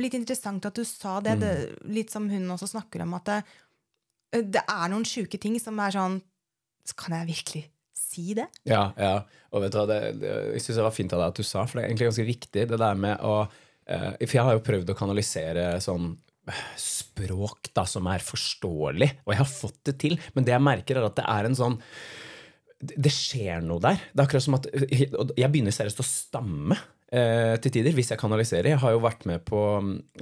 [0.00, 1.52] Litt interessant at du sa det, det
[1.90, 3.40] litt som hun også snakker om, at det,
[4.56, 6.20] det er noen sjuke ting som er sånn
[6.98, 8.48] Kan jeg virkelig si det?
[8.68, 9.20] Ja, ja.
[9.54, 11.46] Og vet du hva, det, det, jeg syns det var fint av deg at du
[11.46, 14.56] sa, for det er egentlig ganske viktig, det der med å eh, For jeg har
[14.56, 16.08] jo prøvd å kanalisere sånn
[16.50, 20.66] eh, språk da, som er forståelig, og jeg har fått det til, men det jeg
[20.66, 21.78] merker, er at det er en sånn
[22.80, 23.98] det det skjer noe der.
[24.08, 26.78] Det er akkurat som at Jeg begynner seriøst å stamme
[27.14, 28.72] eh, til tider hvis jeg kanaliserer.
[28.72, 29.62] Jeg har jo vært med på,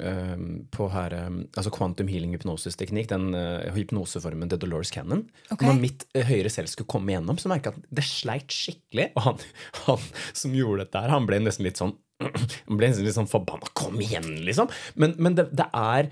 [0.01, 0.35] eh,
[0.75, 5.27] på her, eh, altså quantum healing hypnosis-teknikk, den eh, hypnoseformen til Dolores Cannon.
[5.51, 5.69] Okay.
[5.69, 9.11] Når mitt eh, høyre selv skulle komme gjennom, så merka jeg at det sleit skikkelig.
[9.17, 9.49] Og han,
[9.87, 13.71] han som gjorde dette her, han ble nesten litt sånn han ble litt sånn forbanna.
[13.79, 14.71] Kom igjen, liksom!
[14.99, 16.09] Men, men det, det er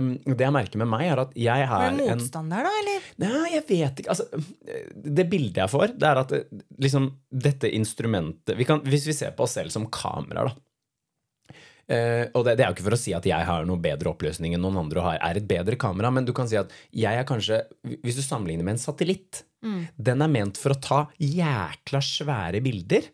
[0.00, 2.74] um, Det jeg merker med meg, er at jeg Er har Du en motstander, da,
[2.82, 3.08] eller?
[3.22, 4.14] Nei, jeg vet ikke.
[4.16, 4.44] Altså,
[4.94, 6.36] det bildet jeg får, det er at
[6.82, 10.60] liksom, dette instrumentet vi kan, Hvis vi ser på oss selv som kameraer, da.
[11.84, 14.08] Uh, og det, det er jo ikke for å si at jeg har noe bedre
[14.08, 17.12] oppløsning enn noen andre har, er et bedre kamera, men du kan si at jeg
[17.12, 17.58] er kanskje
[18.00, 19.42] Hvis du sammenligner med en satellitt,
[19.96, 23.06] den er ment for å ta jækla svære bilder.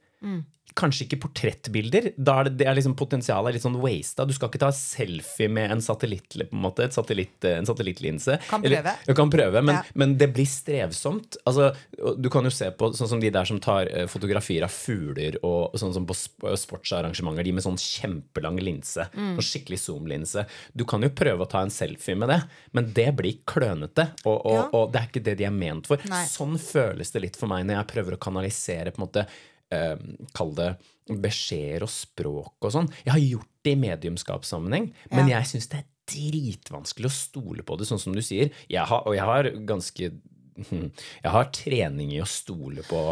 [0.80, 2.10] Kanskje ikke portrettbilder.
[2.16, 4.24] Da er det, det er liksom potensialet er litt sånn wasta.
[4.26, 8.38] Du skal ikke ta selfie med en satellitt, på en måte, satellitt, en satellittlinse.
[8.48, 8.96] Kan Eller- prøve.
[9.06, 9.82] du kan prøve, men, Ja.
[9.94, 11.36] men det blir strevsomt.
[11.46, 11.74] Altså,
[12.18, 15.36] du kan jo se på sånn som de der som tar eh, fotografier av fugler
[15.44, 16.14] og sånn som på
[16.56, 19.06] sportsarrangementer, de med sånn kjempelang linse.
[19.14, 19.36] Mm.
[19.38, 20.46] Sånn skikkelig zoom-linse.
[20.76, 22.40] Du kan jo prøve å ta en selfie med det,
[22.76, 24.10] men det blir klønete.
[24.24, 24.68] Og, og, Ja.
[24.72, 25.98] og det er ikke det de er ment for.
[26.08, 26.24] Nei.
[26.26, 29.26] Sånn føles det litt for meg når jeg prøver å kanalisere på en måte
[29.70, 29.96] eh,
[30.36, 30.70] Kall det
[31.10, 32.90] beskjeder og språk og sånn.
[33.04, 37.76] Jeg har gjort det i mediumskapssammenheng, men jeg syns det er dritvanskelig å stole på
[37.78, 38.50] det, sånn som du sier.
[38.70, 40.10] Jeg har, og jeg har ganske
[41.24, 43.02] Jeg har trening i å stole på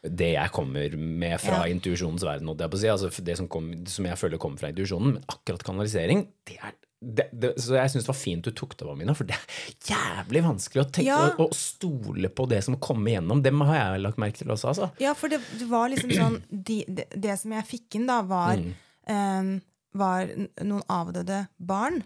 [0.00, 1.74] det jeg kommer med fra Ja.
[1.74, 2.48] intuisjonens verden.
[2.78, 2.88] Si.
[2.88, 5.14] Altså det som, kom, som jeg føler kommer fra intuisjonen.
[5.18, 8.74] Men akkurat kanalisering, det er det, det, så jeg syns det var fint du tok
[8.76, 11.20] det, Mina, for det er jævlig vanskelig å, tenke, Ja.
[11.32, 13.40] å, å stole på det som kommer gjennom.
[13.42, 14.90] Det har jeg lagt merke til også, altså.
[15.00, 18.20] Ja, for det, det var liksom sånn de, det, det som jeg fikk inn, da,
[18.28, 18.74] var, Mm.
[19.10, 19.50] um,
[19.96, 20.28] var
[20.62, 22.02] noen avdøde barn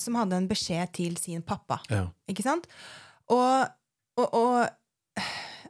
[0.00, 1.80] som hadde en beskjed til sin pappa.
[1.92, 2.06] Ja.
[2.30, 2.64] Ikke sant?
[3.28, 3.68] Og,
[4.18, 5.22] og, og,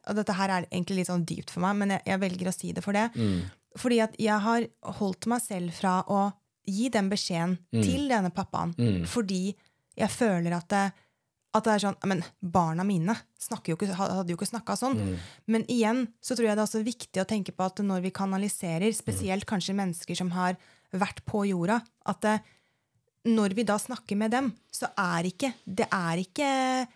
[0.06, 2.54] og dette her er egentlig litt sånn dypt for meg, men jeg, jeg velger å
[2.54, 3.08] si det for det.
[3.18, 3.42] Mm.
[3.78, 4.64] Fordi at jeg har
[5.00, 6.28] holdt meg selv fra å
[6.68, 7.82] gi den beskjeden Mm.
[7.82, 8.74] til denne pappaen.
[9.06, 9.54] Fordi
[9.98, 10.92] jeg føler at det,
[11.54, 13.16] at det er sånn Men barna mine
[13.66, 14.98] jo ikke, hadde jo ikke snakka sånn.
[14.98, 15.16] Mm.
[15.46, 18.10] Men igjen så tror jeg det er også viktig å tenke på at når vi
[18.10, 20.56] kanaliserer, spesielt kanskje mennesker som har
[20.92, 22.40] vært på jorda, at det,
[23.26, 26.88] når vi da snakker med dem, så er ikke Det er ikke,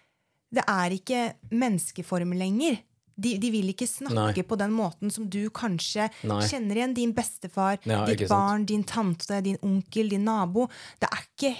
[0.52, 2.78] det er ikke menneskeform lenger.
[3.16, 4.42] De, de vil ikke snakke Nei.
[4.48, 6.38] på den måten som du kanskje Nei.
[6.48, 8.68] kjenner igjen din bestefar, Ja, ditt barn, sant.
[8.68, 10.68] din tante, din onkel, din nabo.
[10.98, 11.50] Det er ikke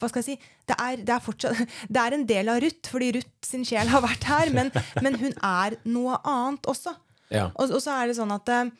[0.00, 0.36] Hva skal jeg si?
[0.66, 1.60] Det er, det er fortsatt
[1.94, 4.72] Det er en del av Ruth, fordi Ruth sin sjel har vært her, men,
[5.04, 6.96] men hun er noe annet også.
[7.30, 7.48] Ja.
[7.54, 8.70] Og, og så er det sånn at eh,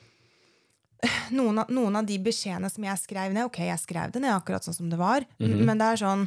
[1.39, 4.35] noen, av, noen av de beskjedene som jeg skrev ned Ok, jeg skrev det ned
[4.35, 5.63] akkurat sånn som det var, Mhm.
[5.67, 6.27] men det er sånn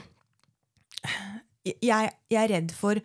[1.65, 2.99] jeg, jeg er redd for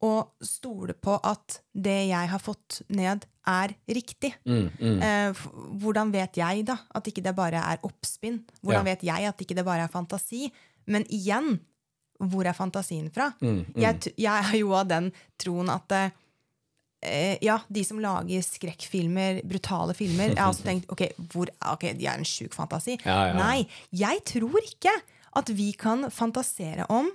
[0.00, 4.30] å stole på at det jeg har fått ned, er riktig.
[4.48, 5.00] Mm, mm.
[5.02, 5.40] Eh,
[5.82, 8.38] hvordan vet jeg da at ikke det bare er oppspinn?
[8.62, 8.88] Hvordan Ja.
[8.94, 10.50] vet jeg at ikke det bare er fantasi?
[10.86, 11.58] Men igjen,
[12.20, 13.30] hvor er fantasien fra?
[13.40, 13.76] Mm, mm.
[13.80, 15.10] Jeg, jeg er jo av den
[15.40, 15.92] troen at
[17.02, 21.90] eh, ja, de som lager skrekkfilmer, brutale filmer Jeg har også tenkt ok, hvor, ok,
[21.96, 22.98] de er en sjuk fantasi.
[23.04, 23.38] Ja, ja.
[23.40, 24.92] Nei, jeg tror ikke
[25.36, 27.08] at vi kan fantasere om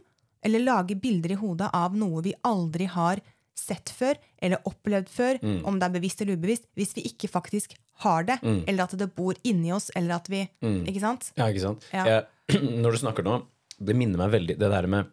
[0.45, 3.21] eller lage bilder i hodet av noe vi aldri har
[3.55, 5.61] sett før eller opplevd før, Mm.
[5.65, 8.63] om det er bevisst eller ubevisst, hvis vi ikke faktisk har det, Mm.
[8.67, 11.31] eller at det bor inni oss, eller at vi Ikke sant?
[11.37, 11.85] Ja, ikke sant?
[11.93, 12.05] Ja.
[12.05, 12.25] Jeg,
[12.83, 13.41] når du snakker nå,
[13.79, 15.07] det minner meg veldig det der med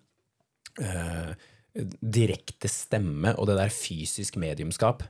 [0.81, 1.35] eh,
[2.03, 5.03] direkte stemme og det der fysisk mediumskap.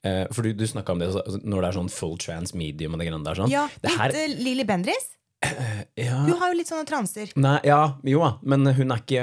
[0.00, 2.94] Uh, for du, du snakka om det altså, når det er sånn full trans medium
[2.96, 3.36] og det greiene der.
[3.36, 3.50] Sånn.
[3.52, 5.10] Ja, det her, litt uh, Lilly Bendriss.
[5.96, 7.30] ja, Hun har jo litt sånne transer.
[7.40, 9.22] Nei, ja, jo da, men hun er ikke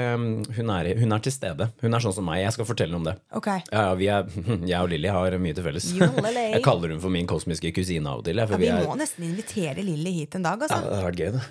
[0.56, 1.68] hun er, hun er til stede.
[1.78, 2.40] Hun er sånn som meg.
[2.42, 3.14] Jeg skal fortelle om det.
[3.38, 3.62] Okay.
[3.70, 4.26] Ja, ja, vi er,
[4.72, 5.86] Jeg og Lilly har mye til felles.
[5.98, 8.42] Jeg kaller hun for min kosmiske kusine av og til.
[8.42, 10.82] Ja, vi må nesten invitere Lilly hit en dag, Ja, altså.
[10.82, 11.42] det hadde vært gøy, det.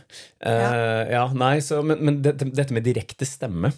[0.43, 3.71] Uh, ja, nei, så, men, men dette, dette med direkte stemme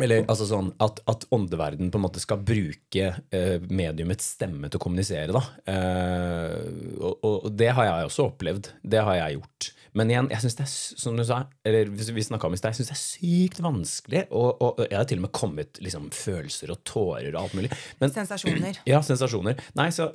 [0.00, 4.80] Eller altså sånn at, at åndeverden på en måte skal bruke eh, mediumets stemme til
[4.80, 5.42] å kommunisere, da.
[5.70, 6.56] Eh,
[6.98, 8.72] og, og det har jeg også opplevd.
[8.82, 9.68] Det har jeg gjort.
[9.94, 10.72] Men igjen, jeg synes det er,
[11.04, 14.24] som du sa, eller vi om i sted, jeg synes det er sykt vanskelig.
[14.34, 17.70] Og, og jeg har til og med kommet liksom, følelser og tårer og alt mulig.
[18.02, 18.80] Men, Sensasjoner.
[18.92, 19.60] ja, sensasjoner.
[19.78, 20.12] Nei, så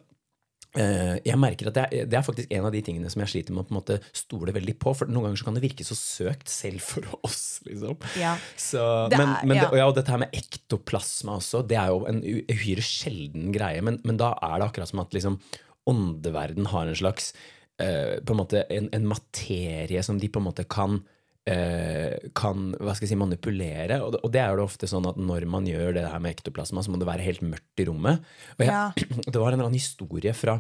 [0.78, 3.56] Uh, jeg merker at er, det er faktisk en av de tingene som jeg sliter
[3.56, 4.92] med å på en måte stole veldig på.
[4.94, 7.98] For noen ganger så kan det virke så søkt selv for oss, liksom.
[8.22, 8.36] Ja.
[8.54, 9.64] Så, Det er- men ja.
[9.64, 13.82] det, og ja, dette her med ektoplasma også, det er jo en uhyre sjelden greie.
[13.82, 15.40] Men, men da er det akkurat som at liksom
[15.90, 17.32] åndeverden har en slags
[17.82, 21.00] eh, på en måte en, en materie som de på en måte kan
[21.50, 24.02] eh, kan hva skal jeg si, manipulere.
[24.06, 26.36] Og det, og det er jo ofte sånn at når man gjør det her med
[26.38, 28.26] ektoplasma, så må det være helt mørkt i rommet.
[28.58, 28.84] Og jeg, Ja.
[29.32, 30.60] Det var en eller annen historie fra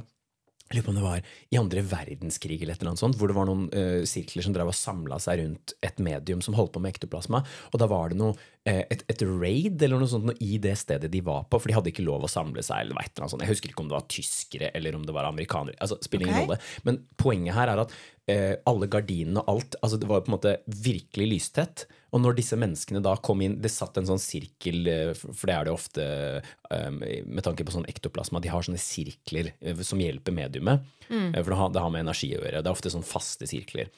[0.70, 3.32] jeg lurer på om det var i andre verdenskrig eller et eller annet sånt, hvor
[3.32, 6.76] det var noen uh, sirkler som drev og samla seg rundt et medium som holdt
[6.76, 7.42] på med ektoplasma.
[7.74, 8.36] Og da var det noe,
[8.70, 11.72] eh, et, et raid eller noe sånt noe i det stedet de var på, for
[11.72, 12.84] de hadde ikke lov å samle seg.
[12.86, 13.46] eller et eller annet sånt.
[13.48, 15.80] Jeg husker ikke om det var tyskere eller om det var amerikanere.
[15.82, 16.46] altså spiller ingen Ok.
[16.46, 16.60] rolle.
[16.86, 17.96] Men poenget her er at
[18.30, 21.88] uh, alle gardinene og alt altså Det var på en måte virkelig lystett.
[22.10, 25.56] Og når disse menneskene da kom inn Det satt en sånn sirkel, eh, for det
[25.56, 26.06] er det ofte
[26.42, 28.42] eh, med tanke på sånn ektoplasma.
[28.44, 30.86] De har sånne sirkler eh, som hjelper mediumet.
[31.10, 31.32] Mm.
[31.34, 32.64] For det har, det har med energi å gjøre.
[32.64, 33.90] Det er ofte sånn faste sirkler.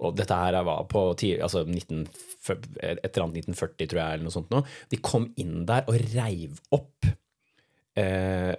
[0.00, 2.06] Og dette her var på altså 19,
[2.80, 4.52] et eller annet 1940, tror jeg, eller noe sånt.
[4.54, 4.64] Nå.
[4.92, 7.12] De kom inn der og reiv opp
[8.00, 8.52] eh,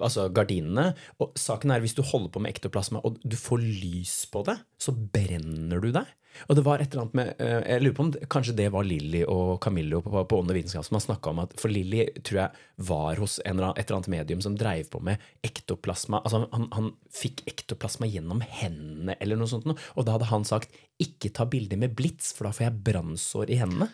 [0.00, 0.90] altså gardinene.
[1.22, 4.58] Og saken er hvis du holder på med ektoplasma og du får lys på det,
[4.80, 6.14] så brenner du deg.
[6.50, 8.84] Og det var et eller annet med eh, Jeg lurer på om kanskje det var
[8.84, 12.04] Lilly og Camillo på, på Ånd og vitenskap som har snakka om at For Lilly
[12.20, 16.20] tror jeg var hos eller annen- et eller annet medium som dreiv på med ektoplasma.
[16.22, 19.66] Altså han, han fikk ektoplasma gjennom hendene eller noe sånt.
[19.66, 23.50] Og da hadde han sagt 'ikke ta bilder med blits, for da får jeg brannsår
[23.52, 23.88] i hendene'.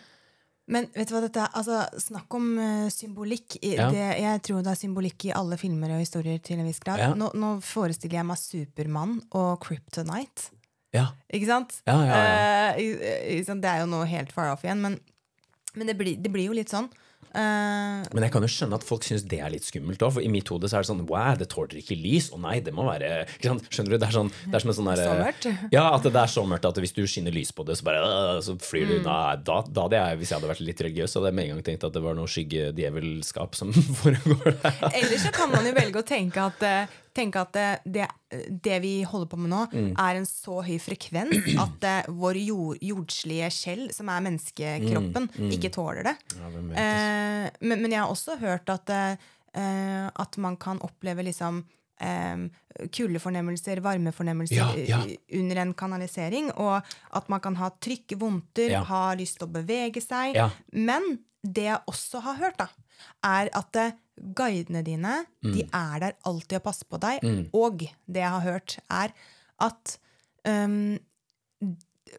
[0.71, 1.49] Men vet du hva dette er?
[1.59, 3.57] Altså, snakk om uh, symbolikk.
[3.61, 3.89] I, Ja.
[3.91, 7.01] det, jeg tror det er symbolikk i alle filmer og historier til en viss grad.
[7.03, 7.09] Ja.
[7.19, 10.51] Nå, nå forestiller jeg meg Supermann og Kryptonite.
[10.93, 11.79] Ja, Ikke sant?
[11.89, 12.73] Ja, ja, ja.
[12.77, 13.61] I- ikke sant?
[13.65, 14.99] det er jo noe helt far off igjen, men,
[15.75, 16.87] men det, blir, det blir jo litt sånn.
[17.33, 20.13] Eh, Men jeg kan jo skjønne at folk syns det er litt skummelt òg.
[20.13, 22.29] For i mitt hode så er det sånn Wow, det tåler ikke lys.
[22.33, 23.25] Å nei, det må være?
[23.41, 23.97] Skjønner du?
[23.97, 25.49] Det er, sånn, det er som en sånn derre- Så mørkt?
[25.77, 28.03] Ja, at det er så mørkt at hvis du skinner lys på det, så bare
[28.05, 28.89] øh, Så flyr Mm.
[28.89, 29.17] du unna.
[29.41, 31.55] Da, da hadde jeg, hvis jeg hadde vært litt religiøs, så hadde jeg med en
[31.57, 34.83] gang tenkt at det var noe skyggedjevelskap som foregår der.
[34.93, 38.07] Ellers så kan man jo velge å tenke at, eh, tenke at det, det,
[38.65, 39.91] det vi holder på med nå, Mm.
[40.01, 45.71] er en så høy frekvens at eh, vår jord, jordslige skjell, som er menneskekroppen, ikke
[45.73, 46.15] tåler det.
[46.37, 47.02] Mm, Ja, Eh,
[47.63, 48.89] men, men jeg har også hørt at,
[49.55, 51.63] uh, at man kan oppleve liksom
[52.03, 52.45] um,
[52.91, 55.01] kuldefornemmelser, varmefornemmelser Ja, ja.
[55.39, 56.51] under en kanalisering.
[56.59, 56.81] Og
[57.15, 58.83] at man kan ha trykk, vondter, Ja.
[58.89, 60.35] ha lyst til å bevege seg.
[60.73, 62.67] Men det jeg også har hørt, da,
[63.23, 63.77] er at
[64.37, 65.53] guidene dine Mm.
[65.53, 67.23] de er der alltid og passer på deg.
[67.53, 69.11] Og det jeg har hørt, er
[69.59, 69.97] at
[70.45, 70.97] um,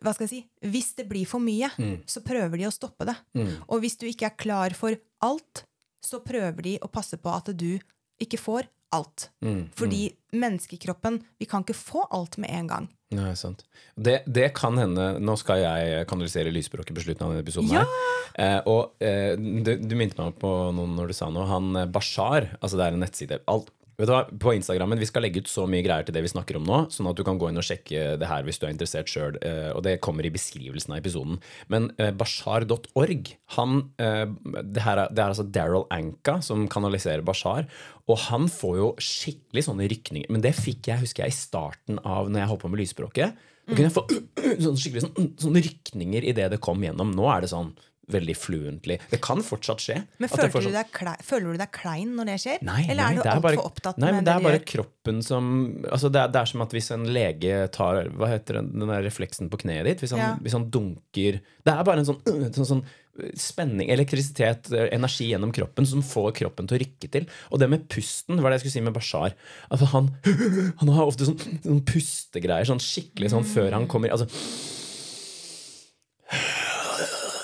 [0.02, 0.40] hva skal jeg si?
[0.70, 2.00] Hvis det blir for mye, Mm.
[2.07, 3.16] så prøver de å stoppe det.
[3.68, 5.64] Og hvis du ikke er klar for alt,
[6.04, 7.78] så prøver de å passe på at du
[8.20, 9.28] ikke får alt.
[9.42, 12.88] Mm, Fordi menneskekroppen Vi kan ikke få alt med en gang.
[13.14, 13.64] Nei, sant.
[13.96, 17.72] Det, det kan hende Nå skal jeg kanalisere lysspråket på slutten av denne episoden.
[17.74, 17.85] Ja!
[17.85, 18.20] her.
[18.35, 21.46] Eh, og eh, du, du minte meg på noen når du sa noe.
[21.50, 25.09] Han eh, Bashar, altså det er en nettside alt, vet du hva, På Instagrammen vi
[25.09, 27.24] skal legge ut så mye greier til det vi snakker om nå, sånn at du
[27.26, 29.38] kan gå inn og sjekke det her hvis du er interessert sjøl.
[29.44, 31.40] Eh, og det kommer i beskrivelsen av episoden.
[31.72, 34.26] Men eh, bashar.org han, eh,
[34.61, 37.68] det, her er, det er altså Daryl Anka som kanaliserer Bashar.
[38.11, 40.30] Og han får jo skikkelig sånne rykninger.
[40.33, 43.42] Men det fikk jeg husker jeg, i starten av når jeg holdt på med lysspråket.
[43.64, 44.04] Da kunne jeg få
[44.66, 47.14] sånne, sånn, sånne rykninger idet det kom gjennom.
[47.16, 47.72] Nå er det sånn
[48.12, 48.98] veldig fluently.
[49.10, 49.94] Det kan fortsatt skje.
[50.20, 52.58] Men føler får du, deg klei, føler du deg klein når det skjer?
[52.66, 54.66] Nei, Eller nei, er du altfor opptatt nei, med men det det er bare gjør?
[54.74, 55.46] kroppen som
[55.88, 58.92] altså det, er, det er som at hvis en lege tar Hva heter den, den
[58.92, 60.04] der refleksen på kneet ditt?
[60.04, 60.34] Hvis han, Ja.
[60.44, 62.84] hvis han dunker Det er bare en sånn, øh, sånn, sånn
[63.38, 67.28] spenning, elektrisitet, øh, energi gjennom kroppen som får kroppen til å rykke til.
[67.54, 69.36] Og det med pusten var det jeg skulle si med Bashar.
[69.70, 70.08] Altså han,
[70.80, 74.26] han har ofte sånn, sånn pustegreier, sånn skikkelig sånn før han kommer Altså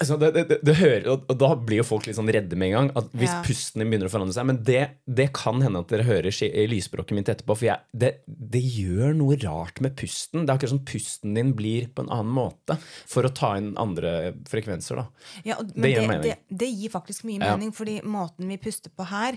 [0.00, 2.76] Altså, det, det, det, hører, og, da blir jo folk litt sånn redde med en
[2.76, 2.86] gang.
[2.96, 3.42] At hvis Ja.
[3.44, 4.46] pusten begynner å forandre seg.
[4.48, 7.56] Men det, det kan hende at dere hører i lysspråket mitt etterpå.
[7.60, 10.46] For jeg, det, det gjør noe rart med pusten.
[10.46, 13.74] Det er akkurat som pusten din blir på en annen måte for å ta inn
[13.80, 15.02] andre frekvenser.
[15.02, 15.06] da.
[15.44, 16.42] Ja, og, Det gir det, mening.
[16.64, 17.52] det, gir faktisk mye Ja.
[17.56, 19.36] mening, fordi måten vi puster på her,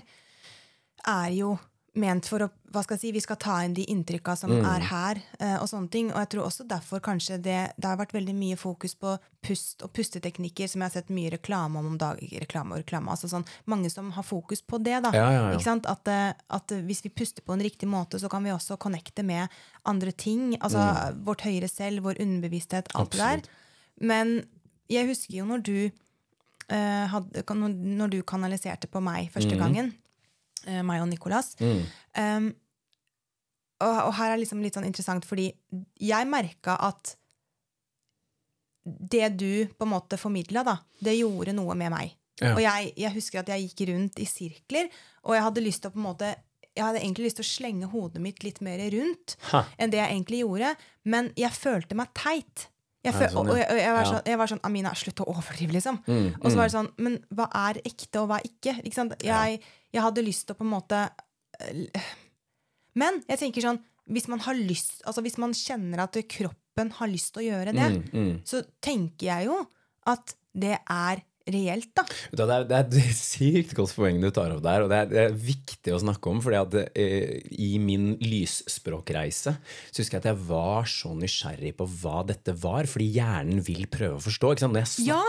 [1.06, 1.58] er jo
[1.94, 4.64] ment for å hva skal jeg si, Vi skal ta inn de inntrykka som Mm.
[4.66, 6.08] er her, uh, og sånne ting.
[6.10, 9.82] Og jeg tror også derfor kanskje det, det har vært veldig mye fokus på pust
[9.82, 12.26] og pusteteknikker, som jeg har sett mye reklame om om dagen.
[12.40, 15.02] Reklame og reklame, altså sånn, Mange som har fokus på det.
[15.04, 15.12] da.
[15.12, 15.56] Ja, ja, ja.
[15.56, 15.86] Ikke sant?
[15.86, 19.22] At, eh, at hvis vi puster på en riktig måte, så kan vi også connecte
[19.24, 19.48] med
[19.86, 20.56] andre ting.
[20.60, 23.42] Altså vårt høyere selv, vår underbevissthet, alt det Mm.
[23.42, 23.42] Der.
[24.00, 24.46] Men
[24.90, 25.90] jeg husker jo når du
[26.72, 29.98] uh, had, når du kanaliserte på meg første gangen, eh,
[30.82, 32.52] meg og Nicolas um,
[33.82, 35.50] og, og her er liksom litt sånn interessant, fordi
[36.00, 37.16] jeg merka at
[38.84, 40.62] det du på en måte formidla,
[41.00, 42.14] det gjorde noe med meg.
[42.40, 42.52] Ja.
[42.54, 44.90] Og jeg, jeg husker at jeg gikk rundt i sirkler,
[45.24, 46.34] og jeg hadde lyst til å på en måte
[46.74, 49.60] jeg hadde egentlig lyst til å slenge hodet mitt litt mer rundt Ha.
[49.78, 50.72] enn det jeg egentlig gjorde,
[51.06, 52.64] men jeg følte meg teit.
[53.04, 53.52] Jeg, føl, sånn, ja.
[53.52, 55.98] og jeg, jeg, var sånn, jeg var sånn Amina, slutt å overdrive, liksom.
[56.08, 58.76] Mm, Og så var det sånn, men hva er ekte, og hva er ikke?
[58.88, 59.04] ikke?
[59.28, 59.58] Jeg,
[59.92, 61.02] jeg hadde lyst til å på en måte
[61.60, 62.08] eh,
[62.96, 67.08] Men jeg tenker sånn, hvis man har lyst Altså hvis man kjenner at kroppen har
[67.12, 68.32] lyst til å gjøre det, Mm, mm.
[68.48, 69.60] så tenker jeg jo
[70.10, 72.04] at det er reelt, da.
[72.32, 75.08] Det er, det er et sykt godt poeng du tar opp der, og det er,
[75.10, 76.40] det er viktig å snakke om.
[76.44, 81.86] fordi at eh, i min lysspråkreise så husker jeg at jeg var så nysgjerrig på
[82.00, 84.54] hva dette var, fordi hjernen vil prøve å forstå.
[84.64, 85.20] Når jeg Ja,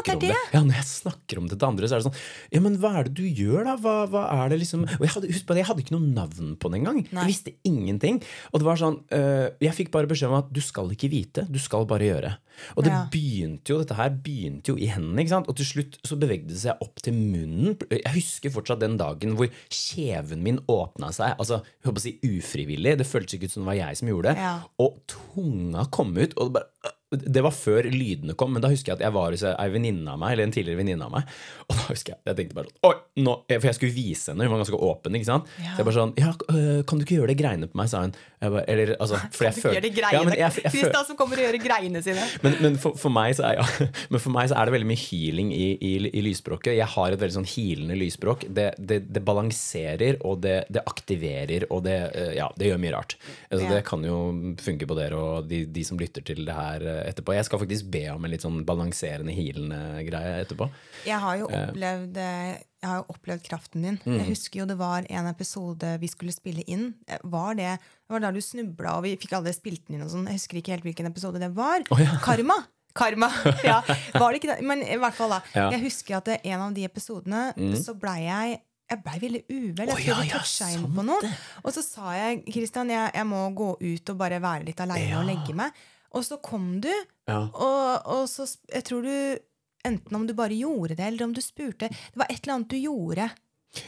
[0.53, 2.19] ja, når jeg snakker om det til andre, så er det sånn
[2.55, 3.75] Ja, men hva er det du gjør, da?
[3.81, 6.13] Hva, hva er det liksom Og jeg hadde, husk på det, jeg hadde ikke noe
[6.15, 7.01] navn på det engang.
[7.11, 8.21] Jeg visste ingenting.
[8.53, 11.45] Og det var sånn eh, Jeg fikk bare beskjed om at du skal ikke vite,
[11.51, 12.33] du skal bare gjøre.
[12.77, 13.01] Og det Ja.
[13.11, 15.49] begynte jo, dette her begynte jo i hendene, ikke sant?
[15.51, 17.77] Og til slutt så bevegde det seg opp til munnen.
[17.91, 21.35] Jeg husker fortsatt den dagen hvor kjeven min åpna seg.
[21.41, 22.97] Altså, jeg håper å si ufrivillig.
[23.01, 24.45] Det føltes ikke ut som det var jeg som gjorde det.
[24.45, 24.55] Ja.
[24.85, 26.37] Og tunga kom ut.
[26.37, 26.93] og det bare...
[27.23, 30.11] Det var før lydene kom, men da husker jeg at jeg var hos ei venninne
[30.11, 30.33] av meg.
[30.35, 31.23] Eller en tidligere venninne av meg
[31.69, 32.95] Og da husker jeg jeg tenkte bare sånn Oi,
[33.25, 35.15] nå, For jeg skulle vise henne, hun var ganske åpen.
[35.19, 35.51] ikke sant?
[35.61, 35.73] Ja.
[35.75, 38.01] Så jeg bare sånn Ja, øh, kan du ikke gjøre det greiene på meg, sa
[38.05, 38.15] hun.
[38.45, 41.57] Bare, eller, altså, for jeg føler, Ja, men jeg- jeg føl- som kommer og gjør
[41.63, 42.23] greiene sine.
[42.43, 43.65] men, men, for, for er, ja,
[44.11, 46.75] men for meg så er det veldig mye healing i, i, i lysspråket.
[46.77, 48.45] Jeg har et veldig sånn healende lysspråk.
[48.49, 52.93] Det, det, det balanserer, og det, det aktiverer, og det, eh, ja, det gjør mye
[52.95, 53.17] rart.
[53.49, 53.69] Altså.
[53.71, 54.19] Det kan jo
[54.61, 57.33] funke på dere og de, de som lytter til det her eh, etterpå.
[57.35, 60.67] Jeg skal faktisk be om en litt sånn balanserende, healende greie etterpå.
[61.07, 62.51] Jeg har jo opplevd, eh,
[62.81, 63.99] jeg har jo opplevd kraften din.
[64.05, 64.17] Mm.
[64.19, 66.93] Jeg husker jo det var en episode vi skulle spille inn.
[67.07, 70.05] Eh, Var det, det var da du snubla, og vi fikk aldri spilt den inn.
[70.05, 70.27] og sånn.
[70.29, 71.81] Jeg husker ikke helt hvilken episode det var.
[71.91, 72.17] Oh, ja.
[72.23, 72.59] Karma!
[72.95, 73.27] Karma,
[73.67, 73.81] ja.
[74.15, 74.61] Var det ikke det?
[74.63, 75.41] Men i hvert fall da.
[75.53, 75.65] Ja.
[75.67, 75.73] Mm.
[75.75, 77.49] Jeg husker at en av de episodene
[77.81, 79.87] så blei jeg jeg blei veldig uvel.
[79.89, 81.29] Jeg Å, oh, ja, ja, inn på noe.
[81.65, 85.09] Og så sa jeg Kristian, jeg, jeg må gå ut og bare være litt aleine
[85.09, 85.23] Ja.
[85.23, 85.73] og legge meg.
[86.15, 86.91] Og så kom du,
[87.27, 87.41] Ja.
[87.53, 89.39] og, og så Jeg tror du
[89.85, 91.91] Enten om du bare gjorde det, eller om du spurte.
[91.91, 93.27] Det var et eller annet du gjorde.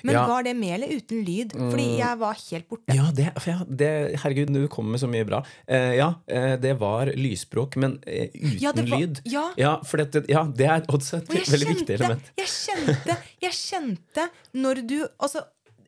[0.03, 0.25] Men Ja.
[0.25, 0.29] Mm.
[0.29, 1.53] var det med eller uten lyd?
[1.57, 2.93] Fordi jeg var helt borte.
[2.93, 3.31] Ja, det,
[3.79, 3.89] det,
[4.21, 5.39] herregud, du kommer med så mye bra.
[5.65, 9.21] Uh, ja, eh, det var lysspråk, men uh, uten Ja, var- lyd.
[9.57, 9.79] ja.
[9.83, 12.31] for det, ja, det er også et veldig kjente, viktig element.
[12.37, 15.41] jeg kjente, jeg kjente når du altså,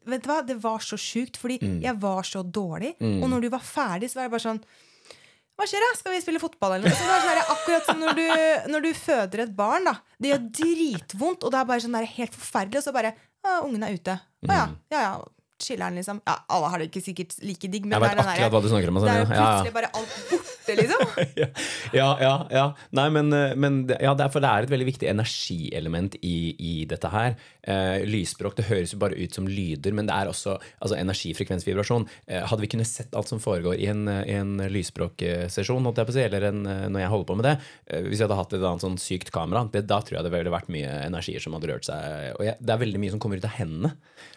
[0.09, 1.81] Vet du hva, Det var så sjukt, fordi Mm.
[1.83, 2.95] jeg var så dårlig.
[2.99, 4.63] Og når du var ferdig, så var jeg bare sånn
[5.59, 5.89] hva skjer da?
[5.99, 6.77] Skal vi spille fotball?
[6.77, 6.95] eller noe?
[6.95, 8.27] Så det er sånn der, akkurat som når du,
[8.71, 9.89] når du føder et barn.
[9.89, 12.79] da Det gjør dritvondt, og det er bare sånn der helt forferdelig.
[12.79, 13.11] Og så bare
[13.43, 14.15] Å, Ungen er ute.
[14.47, 14.63] Å ja.
[14.91, 15.11] ja, ja.
[15.59, 16.21] Chiller'n, liksom.
[16.25, 18.61] Ja, alle har det ikke sikkert like digg, men Jeg det vet er akkurat hva
[18.63, 18.99] du snakker om.
[18.99, 19.49] det Sånn, er jo ja, ja.
[19.49, 21.01] plutselig bare alt borte, liksom.
[21.41, 21.49] ja,
[21.99, 22.65] ja, ja, ja.
[22.99, 26.73] Nei, men, eh, men det- ja, derfor det er et veldig viktig energielement i, i
[26.89, 27.35] dette her.
[27.63, 32.07] Eh, lysspråk det høres jo bare ut som lyder, men det er også altså, energifrekvensvibrasjon.
[32.27, 36.01] Eh, hadde vi kunnet sett alt som foregår i en, eh, i en lysspråksesjon, holdt
[36.01, 37.55] jeg på å si, eller en, eh, når jeg holder på med det,
[37.87, 40.33] eh, hvis jeg hadde hatt et annet sånn sykt kamera, det, da tror jeg det
[40.33, 42.35] ville vært mye energier som hadde rørt seg.
[42.39, 43.93] Og jeg, det er veldig mye som kommer ut av hendene,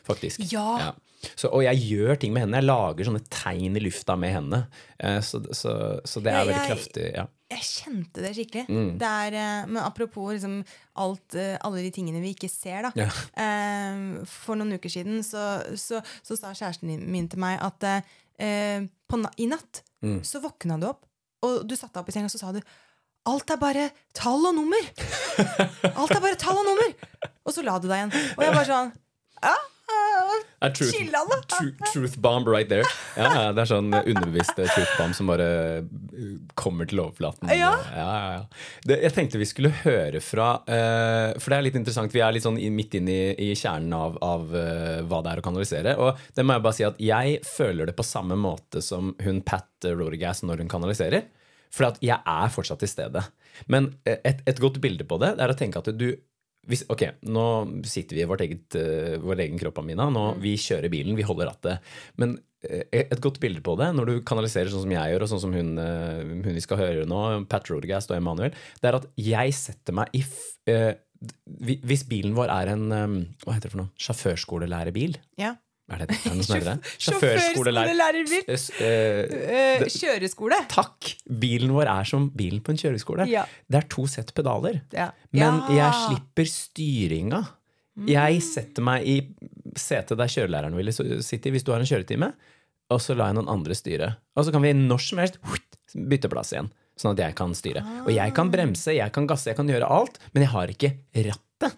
[0.09, 0.45] faktisk.
[0.53, 0.93] Ja.
[1.37, 2.61] Så, og jeg gjør ting med hendene.
[2.63, 4.65] Jeg lager sånne tegn i lufta med hendene.
[4.99, 7.07] Eh, så, så, så det er veldig kraftig.
[7.15, 7.27] Ja.
[7.53, 8.65] Jeg kjente det skikkelig.
[8.73, 8.91] Mm.
[9.01, 10.59] Det er, eh, men apropos liksom,
[11.05, 12.89] alt, eh, alle de tingene vi ikke ser.
[12.89, 12.93] Da.
[13.05, 13.11] Ja.
[14.29, 15.45] For noen uker siden så,
[15.79, 20.17] så, så sa kjæresten min til meg at eh, på i natt Mm.
[20.27, 21.05] så våkna du opp,
[21.47, 22.57] og du satte deg opp i senga, og så sa du
[23.31, 23.85] Alt er bare
[24.19, 24.83] tall og nummer!
[25.95, 26.91] Alt er bare tall og nummer!
[27.47, 28.11] Og så la du deg igjen.
[28.35, 28.91] Og jeg bare sånn
[29.45, 29.53] Ja,
[30.71, 30.95] truth,
[31.49, 32.85] tru- truth bomb right there.
[33.17, 35.49] Ja, det er sånn underbevisst eh, truth bomb som bare
[35.83, 37.51] uh, kommer til overflaten.
[37.57, 37.73] Ja.
[37.97, 38.15] ja.
[38.87, 42.15] Det, jeg tenkte vi skulle høre fra uh, For det er litt interessant.
[42.15, 43.21] Vi er litt sånn midt inn i,
[43.51, 45.99] i kjernen av, av uh, hva det er å kanalisere.
[45.99, 49.43] Og det må jeg bare si at jeg føler det på samme måte som hun
[49.47, 51.31] Pat Rodegas når hun kanaliserer.
[51.73, 53.23] For at jeg er fortsatt til stede.
[53.73, 56.11] Men eh, et, et godt bilde på det, det er å tenke at du
[56.71, 57.45] hvis, ok, nå
[57.91, 60.07] sitter vi i vårt eget, eh, vår egen kropp, Amina.
[60.15, 61.95] Nå, Vi kjører bilen, vi holder rattet.
[62.23, 65.33] Men eh, et godt bilde på det, når du kanaliserer sånn som jeg gjør, og
[65.33, 69.01] sånn som hun, eh, hun vi skal høre nå, Pat Rodegast og Emanuel, det er
[69.01, 70.23] at jeg setter meg i
[71.63, 72.89] Hvis bilen vår er en
[73.45, 73.93] Hva heter det for noe?
[73.99, 75.19] Sjåførskolelærebil?
[75.39, 75.57] ja.
[75.93, 76.93] Er det, er det noe som heter det?
[77.07, 78.45] Sjåførskolelærerbil.
[78.55, 79.23] S- eh,
[79.53, 80.59] Eh, kjøreskole.
[80.73, 81.15] Takk!
[81.29, 83.27] Bilen vår er som bilen på en kjøreskole.
[83.29, 83.45] Ja.
[83.69, 84.81] Det er to sett pedaler.
[84.93, 85.11] Ja.
[85.33, 85.91] Men Ja.
[85.91, 87.43] jeg slipper styringa.
[88.09, 89.17] Jeg setter meg i
[89.77, 92.33] setet der kjørelæreren ville sitte i hvis du har en kjøretime,
[92.91, 94.17] og så lar jeg noen andre styre.
[94.37, 95.39] Og så kan vi når som helst
[95.95, 97.83] bytte plass igjen, sånn at jeg kan styre.
[98.07, 100.93] Og jeg kan bremse, jeg kan gasse, jeg kan gjøre alt, men jeg har ikke
[101.29, 101.77] rattet.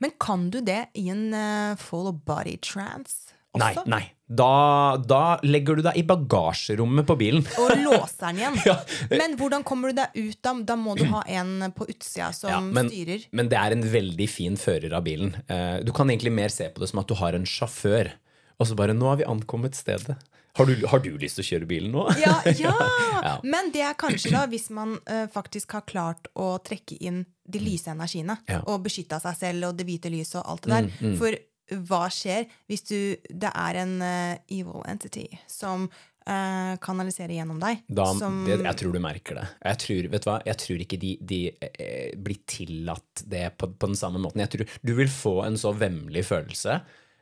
[0.00, 4.04] Men kan du det i en uh, full body trance Nei, nei.
[4.30, 7.42] Da, da legger du deg i bagasjerommet på bilen.
[7.58, 8.58] Og låser den igjen.
[8.68, 8.76] Ja.
[9.10, 10.38] Men hvordan kommer du deg ut?
[10.44, 13.26] Da, da må du ha en på utsida som Ja, men, styrer.
[13.34, 15.34] men det er en veldig fin fører av bilen.
[15.50, 18.12] Eh, du kan egentlig mer se på det som at du har en sjåfør.
[18.60, 20.14] Og så bare 'Nå har vi ankommet stedet'.
[20.58, 22.06] Har du, har du lyst til å kjøre bilen nå?
[22.20, 22.74] Ja, ja.
[23.22, 23.34] Ja.
[23.46, 27.58] Men det er kanskje da hvis man uh, faktisk har klart å trekke inn de
[27.62, 28.36] lyse energiene.
[28.50, 28.62] Ja.
[28.66, 31.14] Og beskytta seg selv og det hvite lyset og alt det der.
[31.18, 31.38] For
[31.86, 32.96] hva skjer hvis du
[33.28, 37.82] Det er en uh, evil entity som uh, kanaliserer gjennom deg?
[37.86, 39.46] Da, som, det, jeg tror du merker det.
[39.72, 40.38] Jeg tror, vet du hva?
[40.50, 44.42] Jeg tror ikke de, de eh, blir tillatt det på, på den samme måten.
[44.44, 46.80] Jeg tror Du vil få en så vemmelig følelse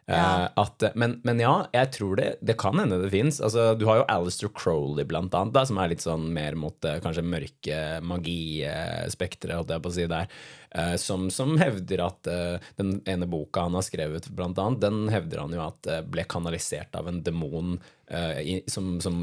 [0.09, 0.17] Ja.
[0.17, 3.43] Eh, at, men, men ja, jeg tror det, det kan hende det fins.
[3.45, 6.89] Altså, du har jo Alistair Crowley, blant annet, da, som er litt sånn mer mot
[6.89, 10.31] eh, kanskje mørke magispekteret, holdt jeg på å si der.
[10.71, 15.09] eh, som, som hevder at eh, den ene boka han har skrevet, blant annet, den
[15.13, 17.77] hevder han jo at eh, ble kanalisert av en demon
[18.09, 19.21] eh, som, som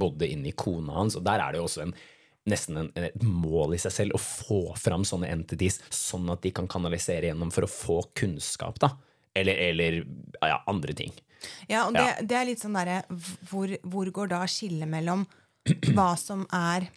[0.00, 1.16] bodde inni kona hans.
[1.16, 1.96] Og der er det jo også en
[2.46, 6.52] nesten en, et mål i seg selv å få fram sånne entities, sånn at de
[6.54, 8.92] kan kanalisere gjennom for å få kunnskap, da.
[9.36, 9.98] Eller, eller
[10.42, 11.12] ja, andre ting.
[11.68, 12.14] Ja, og det, Ja.
[12.22, 13.02] det er litt sånn derre
[13.50, 15.26] hvor, hvor går da skillet mellom
[15.92, 16.88] hva som er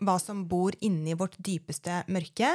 [0.00, 2.54] Hva som bor inni vårt dypeste mørke,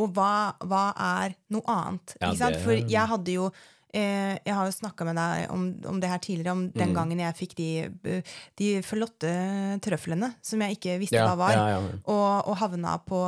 [0.00, 2.14] og hva, hva er noe annet?
[2.22, 3.50] Ja, det- For jeg hadde jo
[3.94, 6.72] eh, Jeg har jo snakka med deg om, om det her tidligere, om Mm.
[6.74, 7.68] den gangen jeg fikk de,
[8.08, 8.22] eh,
[8.56, 9.32] de flotte
[9.84, 11.98] trøflene som jeg ikke visste Ja, hva var, ja, ja.
[12.06, 13.20] Og, og havna på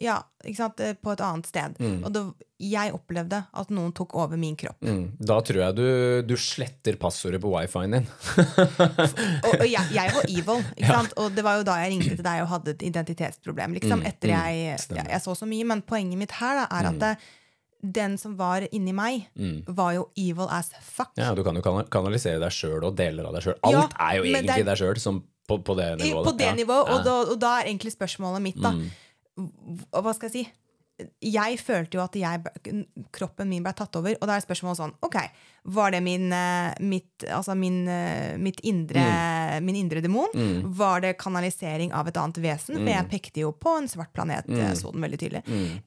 [0.00, 0.80] Ja, ikke sant?
[0.80, 1.76] eh, på et annet sted.
[2.04, 2.24] Og da,
[2.64, 4.80] jeg opplevde at noen tok over min kropp.
[4.86, 5.16] Mm.
[5.20, 5.86] Da tror jeg du,
[6.30, 8.06] du sletter passordet på wifien din.
[9.44, 11.14] og, og jeg, jeg var evil, ikke sant?
[11.20, 13.76] og det var jo da jeg ringte til deg og hadde et identitetsproblem.
[13.80, 15.02] Liksom, etter jeg, Mm, stemmer.
[15.02, 15.08] Mm.
[15.08, 15.64] jeg, jeg så så mye.
[15.68, 17.12] Men poenget mitt her da, er at det,
[17.92, 19.26] den som var inni meg,
[19.68, 21.10] var jo evil as fuck.
[21.16, 23.58] Ja, Du kan jo kanalisere deg sjøl og deler av deg sjøl.
[23.62, 26.24] Alt Ja, er jo egentlig er- deg sjøl på, på det nivået.
[26.24, 26.46] På det.
[26.46, 26.54] Ja.
[26.54, 26.88] nivået.
[26.88, 27.00] Og.
[27.00, 27.04] Mm.
[27.04, 28.90] da, og da er egentlig spørsmålet mitt, da mm.
[29.90, 30.52] Hva skal jeg si?
[31.26, 32.44] Jeg følte jo at jeg,
[33.12, 35.16] kroppen min ble tatt over, og da er spørsmålet sånn Ok,
[35.74, 39.64] var det min, eh, mitt, altså min, eh, mitt indre, Mm.
[39.64, 40.28] min indre demon?
[40.78, 42.76] Var det kanalisering av et annet vesen?
[42.76, 42.94] For Mm.
[42.94, 45.42] jeg pekte jo på en svart planet, jeg så den veldig tydelig.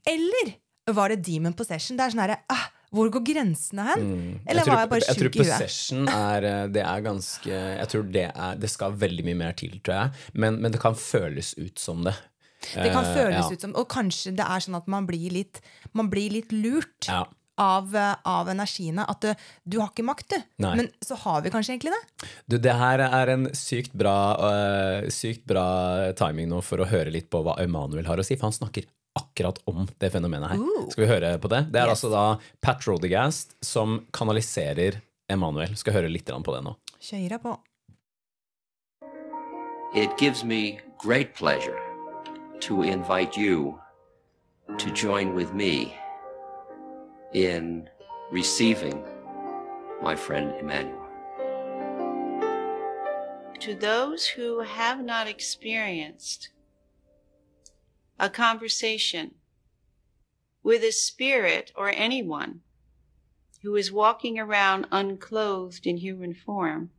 [0.05, 0.55] Eller
[0.95, 1.97] var det demon possession?
[1.97, 2.65] Det er sånn herre ah,
[2.95, 4.03] Hvor går grensene hen?
[4.47, 4.65] Eller Mm.
[4.65, 5.37] tror, var jeg bare sjuk i huet?
[5.41, 9.53] possession er eh, Det er ganske Jeg tror det er Det skal veldig mye mer
[9.59, 10.11] til, tror jeg.
[10.33, 12.15] Men, men det kan føles ut som det.
[12.73, 13.51] Det kan føles føles ja.
[13.53, 15.59] ut som Og kanskje det er sånn at man blir litt,
[15.93, 17.25] man blir litt lurt Ja.
[17.59, 19.03] av, eh, av energiene.
[19.09, 19.31] At du,
[19.65, 20.41] du har ikke makt, du.
[20.63, 20.75] Nei.
[20.77, 22.27] Men så har vi kanskje egentlig det.
[22.47, 27.11] Du, det her er en sykt bra, uh, sykt bra timing nå for å høre
[27.13, 28.85] litt på hva Emanuel har å si, for han snakker
[29.17, 30.61] akkurat om det fenomenet her.
[30.61, 30.87] Ooh.
[30.93, 31.63] Skal vi høre på det?
[31.73, 31.97] Det er Yes.
[32.03, 32.23] altså da
[32.61, 35.75] Pat Rodegast som kanaliserer Emanuel.
[35.75, 36.75] Skal høre litt på det nå.
[37.01, 37.57] Kjøra på.
[39.95, 41.79] It gives me great pleasure
[42.61, 43.79] to invite you
[44.77, 45.93] to join with me
[47.33, 47.87] in
[48.31, 49.03] receiving
[50.03, 51.03] my friend Emmanuel.
[53.59, 56.49] to those who have not experienced
[58.19, 59.35] a conversation
[60.63, 62.61] with a spirit or anyone
[63.61, 66.89] who is walking around unclothed in human form,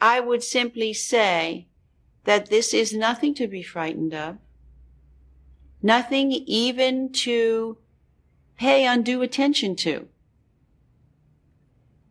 [0.00, 1.68] I would simply say
[2.24, 4.38] that this is nothing to be frightened of,
[5.82, 7.78] nothing even to
[8.56, 10.08] pay undue attention to.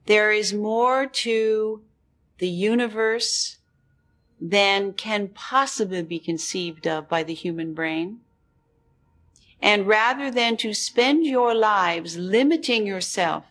[0.05, 1.83] There is more to
[2.39, 3.57] the universe
[4.41, 8.19] than can possibly be conceived of by the human brain.
[9.61, 13.45] And rather than to spend your lives limiting yourself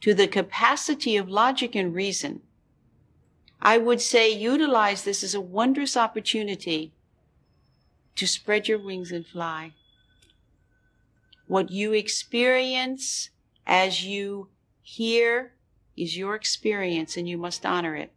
[0.00, 2.42] to the capacity of logic and reason,
[3.62, 6.92] I would say utilize this as a wondrous opportunity
[8.16, 9.72] to spread your wings and fly.
[11.46, 13.30] What you experience
[13.64, 14.48] as you
[14.82, 15.52] hear
[15.96, 18.12] is your experience and you must honor it.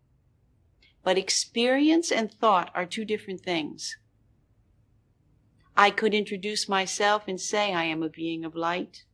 [1.08, 3.95] But experience and thought are two different things.
[5.74, 9.05] I could introduce myself and say I am a being of light.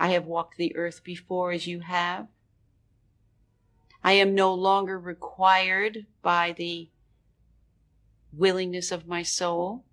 [0.00, 2.26] I have walked the earth before as you have.
[4.02, 6.90] I am no longer required by the
[8.32, 9.84] willingness of my soul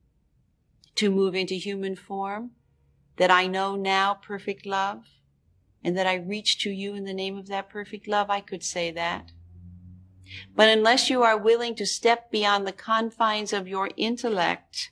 [0.95, 2.53] to move into human form,
[3.17, 5.05] that I know now perfect love,
[5.83, 8.63] and that I reach to you in the name of that perfect love, I could
[8.63, 9.31] say that.
[10.55, 14.91] But unless you are willing to step beyond the confines of your intellect,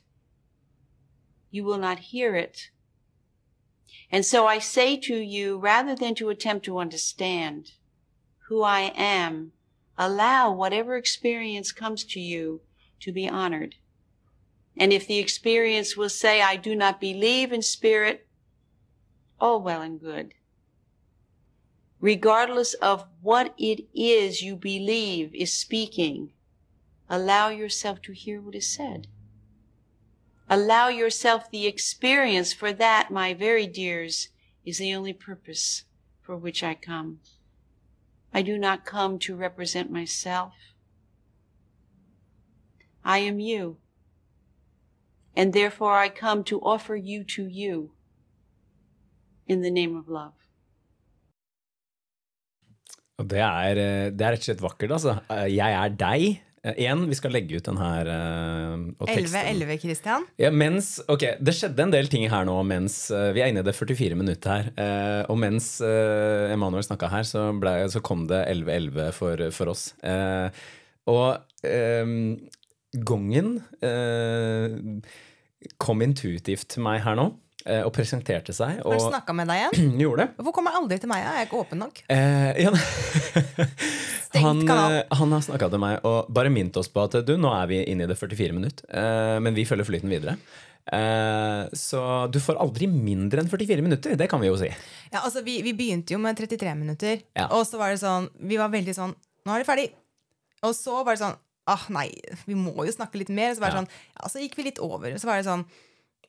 [1.50, 2.70] you will not hear it.
[4.10, 7.72] And so I say to you, rather than to attempt to understand
[8.48, 9.52] who I am,
[9.96, 12.60] allow whatever experience comes to you
[13.00, 13.76] to be honored.
[14.76, 18.26] And if the experience will say, I do not believe in spirit,
[19.40, 20.34] all well and good.
[22.04, 26.34] Regardless of what it is you believe is speaking,
[27.08, 29.06] allow yourself to hear what is said.
[30.46, 34.28] Allow yourself the experience, for that, my very dears,
[34.66, 35.84] is the only purpose
[36.20, 37.20] for which I come.
[38.34, 40.52] I do not come to represent myself.
[43.02, 43.78] I am you.
[45.34, 47.92] And therefore I come to offer you to you
[49.46, 50.43] in the name of love.
[53.22, 55.18] Det er, eh, det er rett og slett vakkert, altså.
[55.30, 56.40] Eh, Jeg er deg.
[56.64, 59.36] Én, vi skal legge ut den her eh, og teksten.
[59.60, 60.22] 11-11, Christian.
[60.40, 63.60] Ja, mens, ok, Det skjedde en del ting her nå mens eh, vi er inne
[63.60, 64.70] i det 44 minuttet her.
[64.80, 69.74] eh, og mens uh, Emanuel snakka her, så, ble, så kom det 11-11 for, for
[69.74, 69.90] oss.
[70.08, 70.48] Eh,
[71.12, 71.36] og
[71.68, 72.16] um,
[73.04, 74.80] gongen eh,
[75.76, 77.43] kom intuitivt til meg her nå eh,
[77.86, 78.80] og presenterte seg.
[78.82, 79.92] Har Og snakka med deg igjen?
[80.04, 80.34] gjorde det.
[80.36, 81.22] Hvorfor kommer aldri til meg?
[81.24, 82.02] Jeg er ikke åpen nok.
[82.12, 82.72] Eh, ja,
[84.44, 87.52] han, eh, han har snakka til meg og bare minnet oss på at du, nå
[87.56, 90.36] er vi inne i det 44 minutt, eh, men vi følger flyten videre.
[90.92, 94.68] Eh, så du får aldri mindre enn 44 minutter, det kan vi jo si.
[95.14, 97.46] Ja, altså vi, vi begynte jo med 33 minutter, Ja.
[97.56, 99.14] og så var det sånn Vi var veldig sånn
[99.46, 99.88] Nå er det ferdig.
[100.64, 102.10] Og så var det sånn Ah, nei,
[102.44, 103.54] vi må jo snakke litt mer.
[103.56, 103.80] Så var det Ja.
[103.80, 103.88] sånn
[104.20, 105.14] Ja, så gikk vi litt over.
[105.16, 105.64] Så var det sånn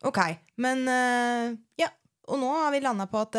[0.03, 0.19] Ok.
[0.61, 1.91] Men uh, ja.
[2.25, 3.35] Og nå har vi landa på at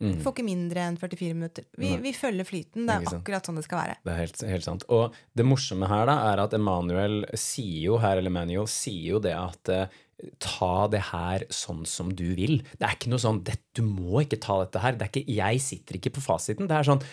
[0.00, 0.20] mm.
[0.24, 1.66] får ikke mindre enn 44 minutter.
[1.76, 2.02] Vi, Mm.
[2.06, 2.86] Vi følger flyten.
[2.88, 3.96] Det er akkurat sånn det skal være.
[4.04, 4.86] Det er helt, helt sant.
[4.88, 9.20] Og det morsomme her da er at Emanuel sier jo her, eller Manuel sier jo
[9.20, 9.98] det at uh,
[10.40, 12.60] ta det her sånn som du vil.
[12.76, 14.96] Det er ikke noe sånn det, Du må ikke ta dette her.
[14.96, 16.70] Det er ikke, jeg sitter ikke på fasiten.
[16.70, 17.04] Det er sånn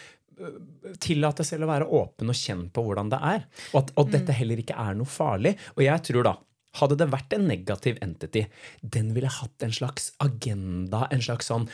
[1.02, 3.48] Tillat deg selv å være åpen og kjenn på hvordan det er.
[3.72, 5.56] Og at og dette heller ikke er noe farlig.
[5.74, 6.34] Og jeg tror da
[6.78, 8.46] hadde det vært en negativ entity,
[8.82, 11.70] den ville hatt en slags agenda, en slags sånn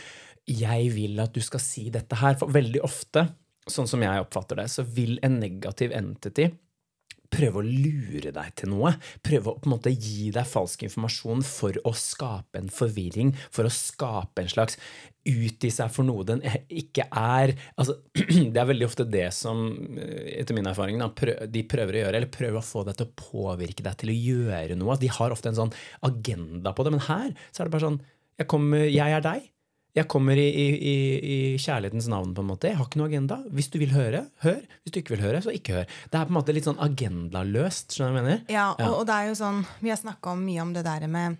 [0.47, 2.35] Jeg vil at du skal si dette her.
[2.35, 3.29] For veldig ofte,
[3.71, 6.49] sånn som jeg oppfatter det, så vil en negativ entity
[7.33, 8.93] prøve å lure deg til noe.
[9.25, 13.67] Prøve å på en måte gi deg falsk informasjon for å skape en forvirring, for
[13.67, 14.79] å skape en slags
[15.23, 17.53] utgi seg for noe den ikke er.
[17.79, 17.97] Altså,
[18.53, 19.63] det er veldig ofte det som,
[19.97, 23.15] eh, etter min erfaring, de prøver å gjøre, eller prøver å få deg til å
[23.23, 24.99] påvirke deg til å gjøre noe.
[24.99, 25.75] De har ofte en sånn
[26.05, 28.03] agenda på det, men her så er det bare sånn
[28.33, 29.52] Jeg, kommer, jeg er deg.
[29.93, 32.71] Jeg kommer i, i, i, i kjærlighetens navn, på en måte.
[32.71, 33.37] Jeg har ikke noe agenda.
[33.53, 34.61] Hvis du vil høre, hør.
[34.81, 35.91] Hvis du ikke vil høre, så ikke hør.
[36.09, 37.93] Det er på en måte litt sånn agendaløst.
[37.93, 38.41] Skjønner du hva jeg mener?
[38.49, 38.87] Ja, Ja.
[38.89, 41.37] Og, og det er jo sånn Vi har snakka mye om det der med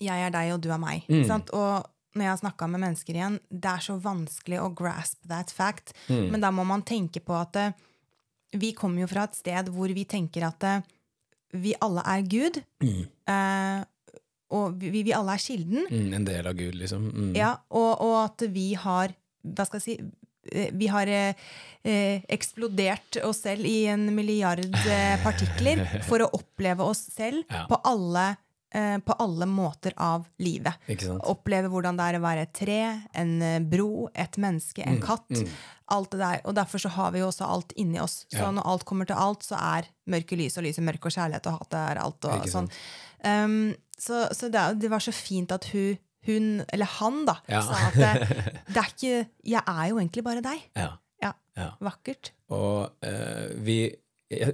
[0.00, 1.04] jeg er deg, og du er meg.
[1.12, 1.26] Mm.
[1.28, 1.50] Sant?
[1.52, 1.84] Og
[2.16, 5.92] når jeg har snakka med mennesker igjen, det er så vanskelig å grasp that fact.
[6.08, 6.24] Mm.
[6.32, 7.76] Men da må man tenke på at eh,
[8.58, 10.80] vi kommer jo fra et sted hvor vi tenker at eh,
[11.60, 12.58] vi alle er Gud.
[12.82, 13.04] Mm.
[13.30, 13.84] Eh,
[14.50, 15.86] og vi, vi alle er kilden.
[15.90, 17.04] Mm, en del av Gud, liksom.
[17.14, 17.32] Mm.
[17.38, 19.14] Ja, og, og at vi har
[19.46, 19.94] Hva skal jeg si
[20.52, 21.34] eh, Vi har eh,
[21.86, 27.64] eh, eksplodert oss selv i en milliard eh, partikler for å oppleve oss selv Ja.
[27.70, 28.26] på, alle,
[28.74, 30.76] eh, på alle måter av livet.
[30.92, 31.24] Ikke sant?
[31.30, 32.80] Oppleve hvordan det er å være et tre,
[33.14, 33.36] en
[33.70, 35.30] bro, et menneske, en Mm, katt.
[35.30, 35.48] mm.
[35.90, 36.40] Alt det der.
[36.46, 38.20] Og derfor så har vi jo også alt inni oss.
[38.30, 38.50] Så Ja.
[38.54, 41.46] når alt kommer til alt, så er mørke lys og lys er mørke, og kjærlighet
[41.50, 42.24] og hat er alt.
[42.30, 42.68] Og sånn.
[43.24, 47.60] Um, så så det, det var så fint at hun, hun eller han, da, Ja.
[47.64, 48.38] sa at det,
[48.74, 49.14] det er ikke
[49.54, 50.66] Jeg er jo egentlig bare deg.
[50.76, 50.90] Ja.
[51.22, 51.32] Ja.
[51.56, 51.70] Ja.
[51.84, 52.32] Vakkert.
[52.50, 53.78] Og uh, vi,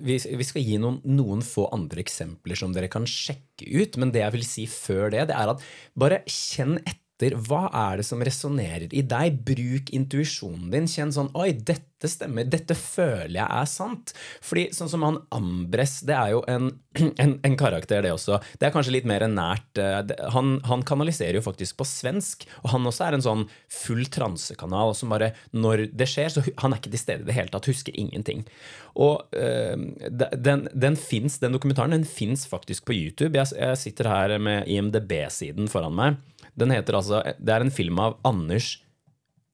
[0.03, 3.97] vi, vi skal gi noen, noen få andre eksempler som dere kan sjekke ut.
[4.03, 5.63] Men det jeg vil si før det, det er at
[5.99, 7.03] bare kjenn etter.
[7.17, 9.39] Hva er det som resonnerer i deg?
[9.47, 10.89] Bruk intuisjonen din.
[10.91, 12.45] Kjenn sånn Oi, dette stemmer.
[12.45, 14.13] Dette føler jeg er sant.
[14.45, 16.69] Fordi sånn som han Ambres, det er jo en,
[17.25, 18.43] en, en karakter, det også.
[18.61, 22.45] Det er kanskje litt mer nært eh, han, han kanaliserer jo faktisk på svensk.
[22.67, 26.77] Og han også er en sånn full transekanal som bare Når det skjer, så han
[26.77, 27.73] er ikke til stede i det hele tatt.
[27.73, 28.45] Husker ingenting.
[28.93, 33.41] Og øh, den, den, finnes, den dokumentaren den fins faktisk på YouTube.
[33.41, 36.21] Jeg, jeg sitter her med IMDb-siden foran meg.
[36.57, 38.77] Den heter altså Det er en film av Anders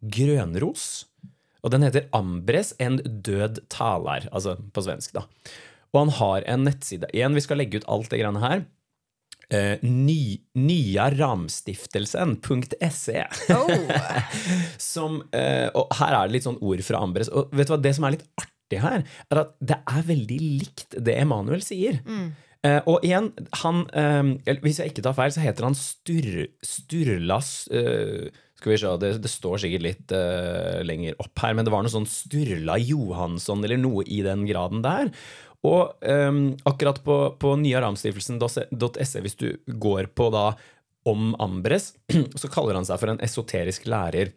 [0.03, 1.07] Grønros.
[1.63, 5.23] Og den heter Ambres en død taler', altså på svensk, da.
[5.93, 7.07] Og han har en nettside.
[7.15, 8.59] Igjen, vi skal legge ut alt det greiene her.
[9.53, 13.21] Uh, ny, nyaramstiftelsen.se.
[13.53, 13.69] Oh.
[14.93, 17.29] som, eh, og her er det litt sånn ord fra Ambres.
[17.29, 18.99] Og vet du hva, det som er litt artig her,
[19.29, 21.95] er at det er veldig likt det Emanuel sier.
[22.01, 22.31] Eh,
[22.87, 28.29] og igjen, han eh, Hvis jeg ikke tar feil, så heter han Stur, Sturlas eh,
[28.61, 31.83] Skal vi se, det, det står sikkert litt eh, lenger opp her, men det var
[31.83, 35.11] noe sånn Sturla Johansson eller noe i den graden der.
[35.67, 36.31] Og eh,
[36.71, 40.53] akkurat på, på nyaramstiftelsen.se, hvis du går på da
[41.11, 41.97] om Ambres,
[42.41, 44.31] så kaller han seg for en esoterisk lærer.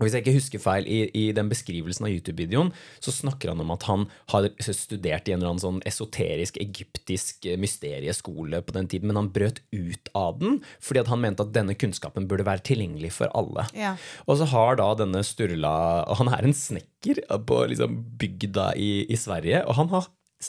[0.00, 2.72] Og Hvis jeg ikke husker feil, i, i den beskrivelsen av YouTube-videoen
[3.04, 7.44] så snakker han om at han har studert i en eller annen sånn esoterisk egyptisk
[7.44, 11.44] eh, mysterieskole på den tiden, men han brøt ut av den fordi at han mente
[11.44, 13.66] at denne kunnskapen burde være tilgjengelig for alle.
[13.76, 13.96] Ja.
[14.24, 15.74] Og så har da denne Sturla
[16.08, 20.08] og Han er en snekker på liksom bygda i, i Sverige, og han har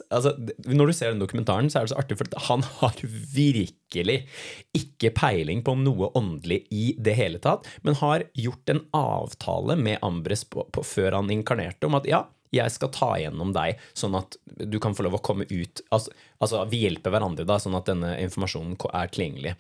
[0.10, 0.34] altså,
[0.68, 3.00] Når du ser den dokumentaren, så er det så artig, for han har
[3.36, 4.20] virkelig
[4.78, 10.00] ikke peiling på noe åndelig i det hele tatt, men har gjort en avtale med
[10.06, 14.16] Ambres på, på, før han inkarnerte om at ja, jeg skal ta igjennom deg, sånn
[14.20, 16.12] at du kan få lov å komme ut Altså,
[16.44, 19.54] altså vi hjelper hverandre, da, sånn at denne informasjonen er tilgjengelig.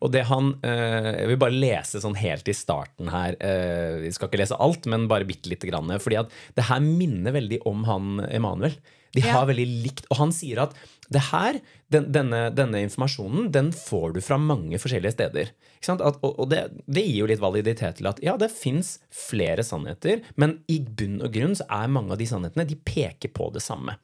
[0.00, 3.36] Og det han eh, Jeg vil bare lese sånn helt i starten her.
[3.44, 5.92] Eh, vi skal ikke lese alt, men bare bitte lite grann.
[6.00, 8.78] Fordi at det her minner veldig om han Emanuel.
[9.16, 9.32] De Ja.
[9.40, 10.74] har veldig likt Og han sier at
[11.10, 11.56] det her,
[11.90, 15.48] den, denne, denne informasjonen, den får du fra mange forskjellige steder.
[15.88, 19.64] At, og og det, det gir jo litt validitet til at ja, det fins flere
[19.66, 23.50] sannheter, men i bunn og grunn så er mange av de sannhetene de peker på
[23.52, 23.96] det samme.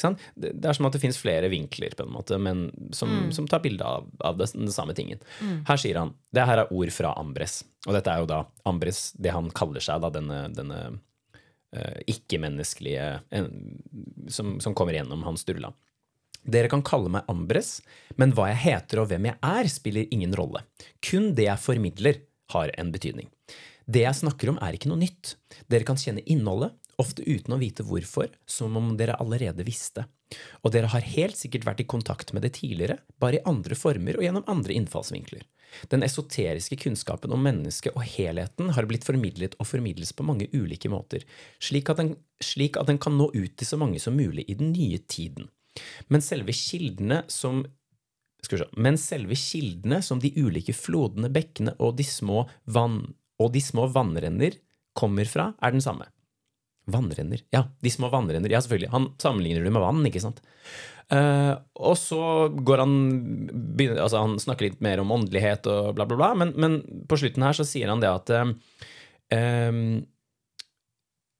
[0.00, 3.46] Det, det er som at det fins flere vinkler, på en måte, men som, som
[3.48, 5.20] tar bilde av, av det, den samme tingen.
[5.68, 7.62] Her sier han Det her er ord fra Ambres.
[7.86, 10.80] Og dette er jo da Ambres, det han kaller seg, da, denne, denne
[12.06, 13.06] ikke-menneskelige
[14.32, 15.72] som, som kommer gjennom hans Sturla.
[16.46, 17.80] Dere kan kalle meg Ambres,
[18.20, 20.62] men hva jeg heter og hvem jeg er, spiller ingen rolle.
[21.02, 22.22] Kun det jeg formidler,
[22.54, 23.26] har en betydning.
[23.90, 25.32] Det jeg snakker om, er ikke noe nytt.
[25.66, 30.06] Dere kan kjenne innholdet, ofte uten å vite hvorfor, som om dere allerede visste.
[30.64, 34.18] Og dere har helt sikkert vært i kontakt med det tidligere, bare i andre former
[34.18, 35.44] og gjennom andre innfallsvinkler.
[35.92, 40.90] Den esoteriske kunnskapen om mennesket og helheten har blitt formidlet og formidles på mange ulike
[40.90, 41.26] måter,
[41.62, 44.58] slik at den, slik at den kan nå ut til så mange som mulig i
[44.58, 45.50] den nye tiden.
[46.08, 47.66] Men selve kildene som
[48.78, 53.00] Men selve kildene som de ulike flodene, bekkene og de små vann
[53.42, 54.54] og de små vannrenner
[54.94, 56.06] kommer fra, er den samme.
[56.90, 57.42] Vannrenner.
[57.54, 58.52] Ja, de små vannrenner.
[58.52, 58.92] Ja, selvfølgelig.
[58.92, 60.42] Han sammenligner det med vann, ikke sant?
[61.06, 62.20] Uh, og så
[62.66, 62.94] går han
[63.78, 67.18] begynner, altså Han snakker litt mer om åndelighet og bla, bla, bla, men, men på
[67.20, 68.50] slutten her så sier han det at uh,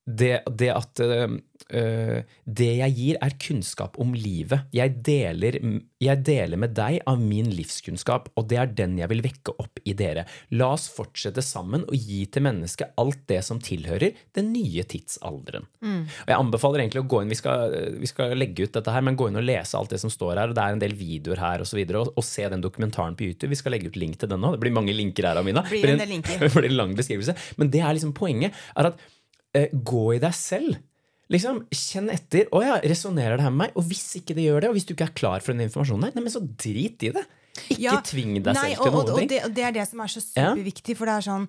[0.07, 4.69] det, det at eh, Det jeg gir, er kunnskap om livet.
[4.75, 5.59] Jeg deler,
[5.99, 9.81] jeg deler med deg av min livskunnskap, og det er den jeg vil vekke opp
[9.83, 10.27] i dere.
[10.55, 15.67] La oss fortsette sammen og gi til mennesket alt det som tilhører den nye tidsalderen.
[15.83, 19.03] Og Jeg anbefaler egentlig å gå inn, vi skal, vi skal legge ut dette her,
[19.03, 20.55] men gå inn og lese alt det som står her.
[20.55, 23.19] og Det er en del videoer her og så videre, og, og se den dokumentaren
[23.19, 23.51] på YouTube.
[23.51, 24.55] Vi skal legge ut link til den nå.
[24.55, 25.67] Det blir mange linker her, Amina.
[25.67, 26.39] Blir en linker.
[26.47, 27.35] Det blir en lang beskrivelse.
[27.59, 28.55] Men det er liksom poenget.
[28.77, 29.07] er at
[29.73, 30.77] gå i deg selv.
[31.33, 32.47] Liksom, Kjenn etter.
[32.55, 33.77] Å ja, resonnerer det her med meg?
[33.81, 36.07] Og hvis ikke det gjør det, og hvis du ikke er klar for den informasjonen
[36.09, 37.25] her, nei, men så drit i det.
[37.73, 39.31] Ikke Ja, tving deg nei, selv til noe noen og, og, ting.
[39.33, 40.97] det, og det er det som er så superviktig.
[40.99, 41.49] For det er sånn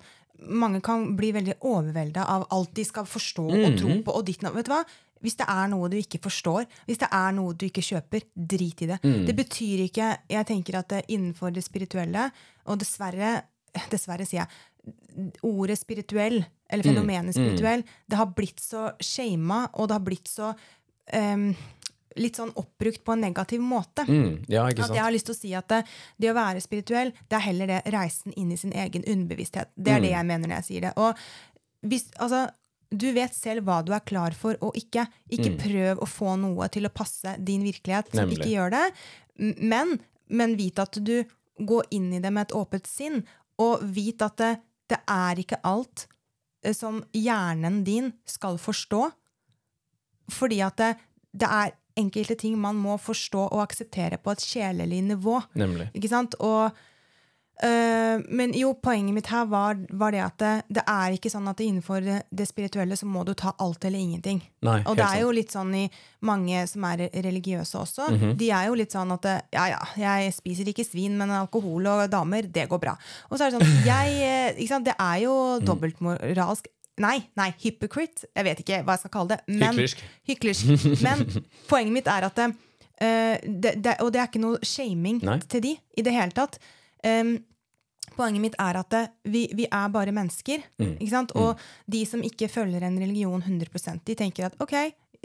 [0.62, 3.76] mange kan bli veldig overvelda av alt de skal forstå og Mhm.
[3.80, 4.14] tro på.
[4.16, 4.84] Og ditt, vet du hva?
[5.20, 8.82] Hvis det er noe du ikke forstår, hvis det er noe du ikke kjøper, drit
[8.82, 9.00] i det.
[9.02, 9.26] Mm.
[9.26, 12.30] Det betyr ikke Jeg tenker at det innenfor det spirituelle,
[12.66, 13.42] og dessverre,
[13.90, 14.48] dessverre sier jeg,
[15.42, 20.28] ordet spirituell, eller fenomenet fenomenet spirituell, det har blitt så shama, og det har blitt
[20.30, 20.52] så
[21.14, 21.50] um,
[22.18, 24.02] Litt sånn oppbrukt på en negativ måte.
[24.08, 25.84] Mm, ja, At jeg har lyst til å si at det,
[26.18, 29.68] det å være spirituell, det er heller det reisen inn i sin egen underbevissthet.
[29.76, 30.16] Det er det Mm.
[30.16, 30.92] jeg mener når jeg sier det.
[30.96, 31.14] Og
[31.86, 32.48] hvis, altså,
[32.90, 35.06] du vet selv hva du er klar for og ikke.
[35.30, 38.18] Ikke prøv å få noe til å passe din virkelighet Mm.
[38.24, 38.38] Nemlig.
[38.40, 38.92] ikke gjør det.
[39.62, 41.22] Men, men vit at du
[41.60, 43.22] går inn i det med et åpent sinn,
[43.60, 44.58] og vit at det,
[44.90, 46.06] det er ikke alt
[46.64, 49.08] eh, som hjernen din skal forstå.
[50.32, 50.92] Fordi at det,
[51.32, 55.40] det er enkelte ting man må forstå og akseptere på et sjelelig nivå.
[55.58, 55.88] Nemlig.
[55.96, 56.36] Ikke sant?
[56.44, 56.70] Og,
[57.64, 61.48] øh, men jo, poenget mitt her var, var det at det, det er ikke sånn
[61.50, 64.40] at det innenfor det, det spirituelle så må du ta alt eller ingenting.
[64.66, 65.84] Nei, og det er jo litt sånn i
[66.26, 68.08] mange som er religiøse også.
[68.14, 68.36] Mhm.
[68.40, 71.86] De er jo litt sånn at det, ja ja, jeg spiser ikke svin, men alkohol
[71.86, 72.96] og damer, det går bra.
[73.30, 74.18] Og så er det sånn, jeg,
[74.58, 74.86] eh, sant?
[74.88, 75.64] Det er jo Mm.
[75.66, 76.66] dobbeltmoralsk.
[76.98, 78.26] Nei, nei, hypocrite.
[78.34, 79.40] Jeg vet ikke hva jeg skal kalle det.
[79.54, 80.00] Men, Hyklersk.
[80.26, 80.64] Hyklersk.
[81.06, 81.20] Men
[81.70, 85.36] poenget mitt er at eh, det, det, Og det er ikke noe shaming Nei.
[85.46, 86.58] til de i det hele tatt.
[87.06, 87.36] Um,
[88.16, 90.64] poenget mitt er at det, vi, vi er bare mennesker.
[90.80, 90.96] Mm.
[90.98, 91.34] Ikke sant?
[91.38, 94.74] Og de som ikke følger en religion 100 de tenker at ok,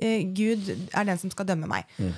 [0.04, 1.90] uh, Gud er den som skal dømme meg.
[1.98, 2.14] Mm.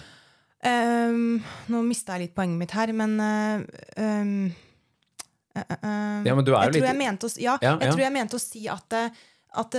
[0.66, 3.62] Um, nå mista jeg litt poenget mitt her, men uh,
[4.02, 4.48] um,
[5.56, 7.92] uh, Ja, men du er jo litt- jeg mente å, ja, Ja, jeg ja.
[7.94, 8.98] tror jeg mente å si at,
[9.62, 9.78] at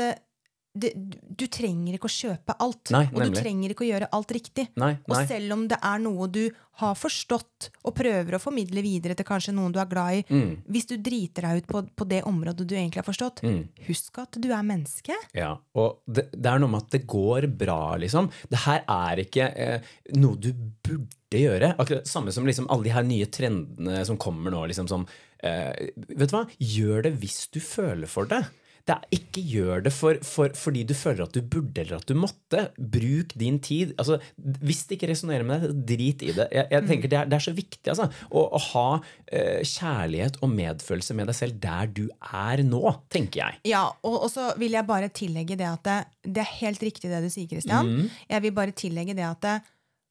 [0.79, 0.93] det,
[1.37, 2.91] du trenger ikke å kjøpe alt.
[2.95, 4.69] Nei, og du trenger ikke å gjøre alt riktig.
[4.77, 6.45] Nei, Og selv om det er noe du
[6.77, 10.63] har forstått og prøver å formidle videre til kanskje noen du er glad i, Mm.
[10.69, 13.69] hvis du driter deg ut på, på det området du egentlig har forstått, Mm.
[13.89, 15.15] husk at du er menneske.
[15.35, 18.31] Ja, og det, det er noe med at det går bra, liksom.
[18.51, 19.81] Det her er ikke eh,
[20.17, 21.73] noe du burde gjøre.
[21.79, 24.67] Akkurat Samme som liksom alle de her nye trendene som kommer nå.
[24.69, 25.07] liksom som
[25.43, 26.45] eh, Vet du hva?
[26.61, 28.45] Gjør det hvis du føler for det.
[28.87, 32.07] Det er, ikke gjør det for, for, fordi du føler at du burde eller at
[32.07, 32.69] du måtte.
[32.79, 33.95] Bruk din tid.
[33.99, 36.47] Altså, hvis det ikke resonnerer med deg, drit i det.
[36.55, 38.87] Jeg, jeg tenker det er, det er så viktig altså, å, å ha
[39.27, 42.83] eh, kjærlighet og medfølelse med deg selv der du er nå,
[43.13, 43.63] tenker jeg.
[43.73, 45.97] Ja, og, og så vil jeg bare tillegge det at det,
[46.37, 47.91] det er helt riktig det du sier, Kristian.
[47.91, 48.13] Mm.
[48.31, 49.57] Jeg vil bare tillegge det at det,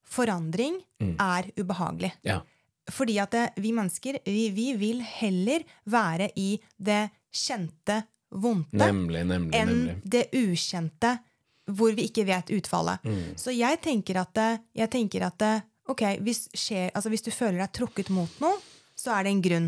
[0.06, 2.12] forandring er ubehagelig.
[2.28, 2.42] Ja.
[2.94, 8.04] Fordi at det, vi mennesker, vi, vi vil heller være i det kjente,
[8.42, 9.96] vondte, Nemlig, nemlig, enn nemlig.
[10.04, 11.16] det ukjente,
[11.72, 13.02] hvor vi ikke vet utfallet.
[13.08, 13.24] Mm.
[13.42, 14.42] Så jeg tenker at,
[14.78, 15.54] jeg tenker at det,
[15.90, 18.60] ok, hvis, skjer, altså hvis du føler deg tråkket mot noe,
[18.96, 19.66] så er det en grunn.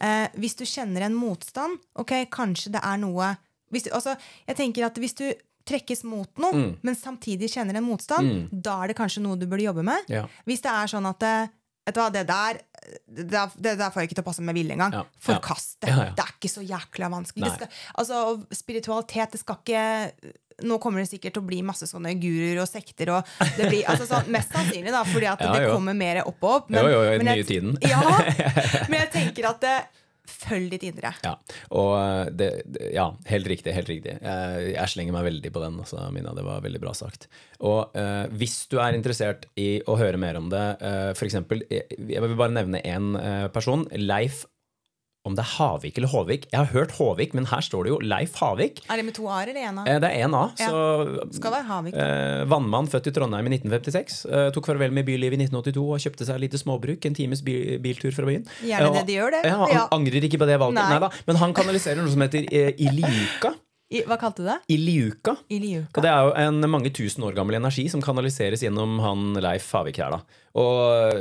[0.00, 3.34] Eh, hvis du kjenner en motstand, ok, kanskje det er noe
[3.74, 4.14] hvis du, altså,
[4.46, 5.24] Jeg tenker at hvis du
[5.66, 6.76] trekkes mot noe, Mm.
[6.82, 10.04] men samtidig kjenner en motstand, da er det kanskje noe du burde jobbe med.
[10.08, 10.26] Ja.
[10.46, 11.48] Hvis det er sånn at eh,
[11.84, 12.62] Vet du hva, det der
[13.08, 14.94] det der, det der får jeg ikke til å passe med vilje engang.
[14.98, 15.04] Ja.
[15.24, 15.90] Forkast det.
[15.92, 16.14] Ja, ja.
[16.16, 17.52] Det er ikke så jækla vanskelig.
[17.56, 17.70] Skal,
[18.00, 18.22] altså,
[18.52, 20.32] spiritualitet, det skal ikke
[20.62, 23.10] Nå kommer det sikkert til å bli masse sånne guruer og sekter.
[23.10, 26.46] Og det blir, altså, sånn, mest sannsynlig, da, fordi at Ja, det kommer mer opp
[26.46, 26.68] og opp.
[26.70, 27.90] Jo, jo, jo, i den jeg-.
[27.90, 27.98] Ja,
[28.92, 29.74] men jeg tenker at det,
[30.28, 31.12] følg ditt indre.
[31.24, 31.34] Ja,
[31.76, 32.48] og eh, det,
[32.94, 33.74] ja, helt riktig.
[33.76, 34.16] helt riktig.
[34.22, 35.78] Jeg, jeg slenger meg veldig på den.
[35.84, 37.28] Altså, Mina, det var veldig bra sagt.
[37.64, 41.38] Og uh, hvis du er interessert i å høre mer om det, uh, f.eks.
[41.70, 43.14] Jeg vil bare nevne én
[43.54, 43.86] person.
[44.00, 44.44] Leif
[45.24, 46.42] om det er Havik eller Håvik.
[46.52, 48.82] Jeg har hørt Håvik, men her står det jo Leif Havik.
[48.92, 49.84] Er det med to a-er eller én a?
[49.88, 50.42] Eh, Det er én A.
[50.60, 50.68] Ja.
[50.68, 51.94] Så Skal være Havik.
[51.96, 54.26] Eh, vannmann født i Trondheim i 1956.
[54.28, 57.04] Eh, tok farvel med bylivet i 1982 og kjøpte seg et lite småbruk.
[57.08, 58.44] En times bi biltur fra byen.
[58.60, 59.42] Gjerne Eh, det de gjør, det.
[59.48, 59.88] Ja, han Ja.
[59.96, 60.74] angrer ikke på det valget.
[60.74, 60.90] Nei.
[60.90, 60.98] Nei.
[61.00, 61.10] da.
[61.26, 63.54] Men han kanaliserer noe som heter eh, iliuka.
[63.92, 64.56] I, hva kalte du det?
[64.72, 65.36] Iliuka.
[65.52, 65.98] Iliuka.
[66.00, 69.66] Og det er jo en mange tusen år gammel energi som kanaliseres gjennom han Leif
[69.76, 70.10] Havik her.
[70.16, 70.40] da.
[70.58, 71.18] Og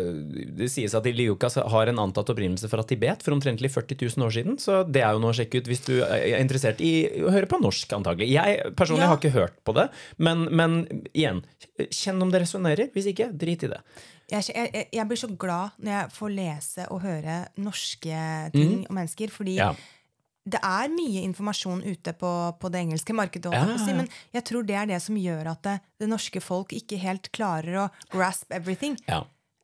[0.58, 4.34] det sies at Iliuka har en antatt opprinnelse fra Tibet for omtrentlig 40 000 år
[4.38, 4.58] siden.
[4.64, 6.94] Så det er jo noe å sjekke ut hvis du er interessert i
[7.26, 8.30] å høre på norsk, antagelig.
[8.32, 9.12] Jeg personlig Ja.
[9.12, 10.78] har ikke hørt på det, men, men
[11.14, 11.44] igjen,
[11.92, 12.90] kjenn om det resonnerer.
[12.96, 13.82] Hvis ikke, drit i det.
[14.32, 18.24] Jeg, jeg, jeg blir så glad når jeg får lese og høre norske
[18.56, 19.30] ting og mennesker.
[19.36, 19.74] Fordi Ja.
[20.44, 22.30] Det er mye informasjon ute på,
[22.60, 23.54] på det engelske markedet.
[23.56, 23.78] Ja.
[23.80, 27.00] Si, men jeg tror det er det som gjør at det, det norske folk ikke
[27.00, 28.98] helt klarer å grasp everything.
[29.08, 29.22] Ja.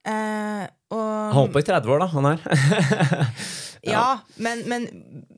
[0.07, 0.63] Eh,
[0.95, 2.39] og, Han holdt på i 30 år, da, han her.
[3.87, 4.87] Ja, men, men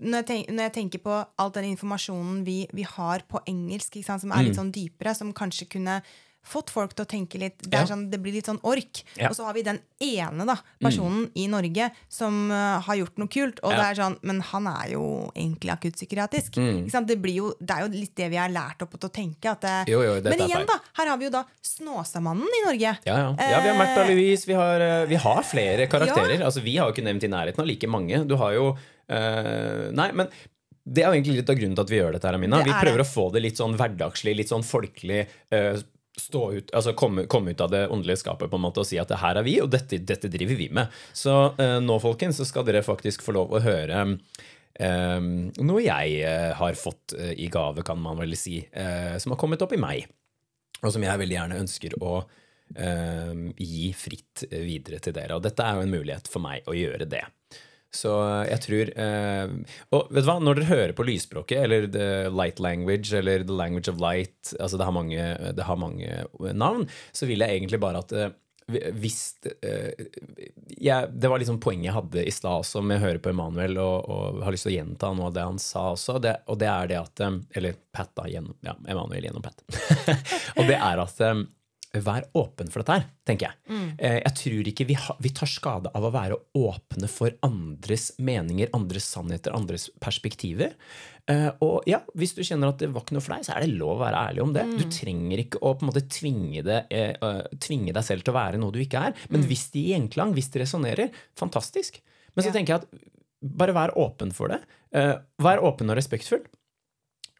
[0.01, 3.99] når, jeg tenker, når jeg tenker på all den informasjonen vi, vi har på engelsk,
[4.05, 4.59] sant, som er litt Mm.
[4.63, 5.99] sånn dypere, som kanskje kunne
[6.43, 7.85] fått folk til å tenke litt Det, er Ja.
[7.85, 9.03] sånn, det blir litt sånn ork.
[9.15, 9.27] Ja.
[9.27, 9.29] Mm.
[9.29, 13.27] Og så har vi den ene da, personen i Norge som uh, har gjort noe
[13.27, 13.59] kult.
[13.63, 13.77] Og Ja.
[13.77, 16.57] det er sånn, Men han er jo egentlig akuttpsykiatrisk.
[16.57, 16.89] Mm.
[17.07, 19.51] Det, jo, det er jo litt det vi er lært opp til å tenke.
[19.51, 22.97] At det, Jo, jo, men igjen, da, her har vi jo da Snåsamannen i Norge.
[23.05, 23.35] Ja, ja.
[23.37, 26.41] ja, vi har Märtha Eh, Louise, vi har, eh, vi har flere karakterer.
[26.41, 28.25] Altså, vi har jo ikke nevnt i nærheten av like mange.
[28.27, 28.71] Du har jo
[29.11, 30.29] uh, Nei, men
[30.81, 32.63] det er jo egentlig litt av grunnen til at vi gjør dette, her, Amina.
[32.65, 33.05] Vi er prøver det.
[33.05, 35.27] å få det litt sånn hverdagslig, litt sånn folkelig.
[36.21, 38.99] Stå ut, altså komme, komme ut av det åndelige skapet på en måte og si
[39.01, 41.01] at det her er vi, og dette, dette driver vi med.
[41.17, 45.19] Så eh, nå, folkens, så skal dere faktisk få lov å høre eh,
[45.65, 49.41] noe jeg eh, har fått eh, i gave, kan man vel si, eh, som har
[49.41, 50.05] kommet opp i meg
[50.81, 52.15] og som jeg veldig gjerne ønsker å
[52.75, 55.37] eh, gi fritt videre til dere.
[55.37, 57.23] Og dette er jo en mulighet for meg å gjøre det.
[57.91, 58.11] Så
[58.47, 59.55] jeg tror eh,
[59.91, 63.57] Og vet du hva, når dere hører på lysspråket, eller the light language, eller the
[63.57, 65.25] language of light altså det har mange,
[65.57, 68.31] det har mange navn, så vil jeg egentlig bare at eh,
[68.71, 70.05] hvis eh,
[70.77, 73.77] jeg, Det var liksom poenget jeg hadde i stad også, med å høre på Emanuel,
[73.81, 76.19] og, og har lyst til å gjenta noe av det han sa også.
[76.23, 78.27] Det, og det er det at eh, Eller Pat, da.
[78.31, 79.63] Gjennom, ja, Emanuel gjennom Pat.
[80.57, 81.43] og det er at eh,
[81.93, 83.57] Vær åpen for dette her, tenker jeg.
[83.67, 83.87] Mm.
[83.99, 88.69] Jeg tror ikke vi, ha, vi tar skade av å være åpne for andres meninger,
[88.77, 90.71] andres sannheter, andres perspektiver.
[91.27, 93.65] Eh, Og ja, hvis du kjenner at det var ikke noe for deg, så er
[93.65, 94.63] det lov å være ærlig om det.
[94.79, 98.31] Du trenger ikke å på en måte tvinge, det, eh, eh, tvinge deg selv til
[98.31, 99.13] å være noe du ikke er.
[99.29, 101.99] Men hvis det gir gjenklang, hvis det resonnerer, fantastisk.
[102.35, 102.53] Men så Ja.
[102.53, 102.87] tenker jeg at
[103.43, 104.61] bare vær åpen for det.
[104.93, 106.45] Eh, Vær åpen og respektfull.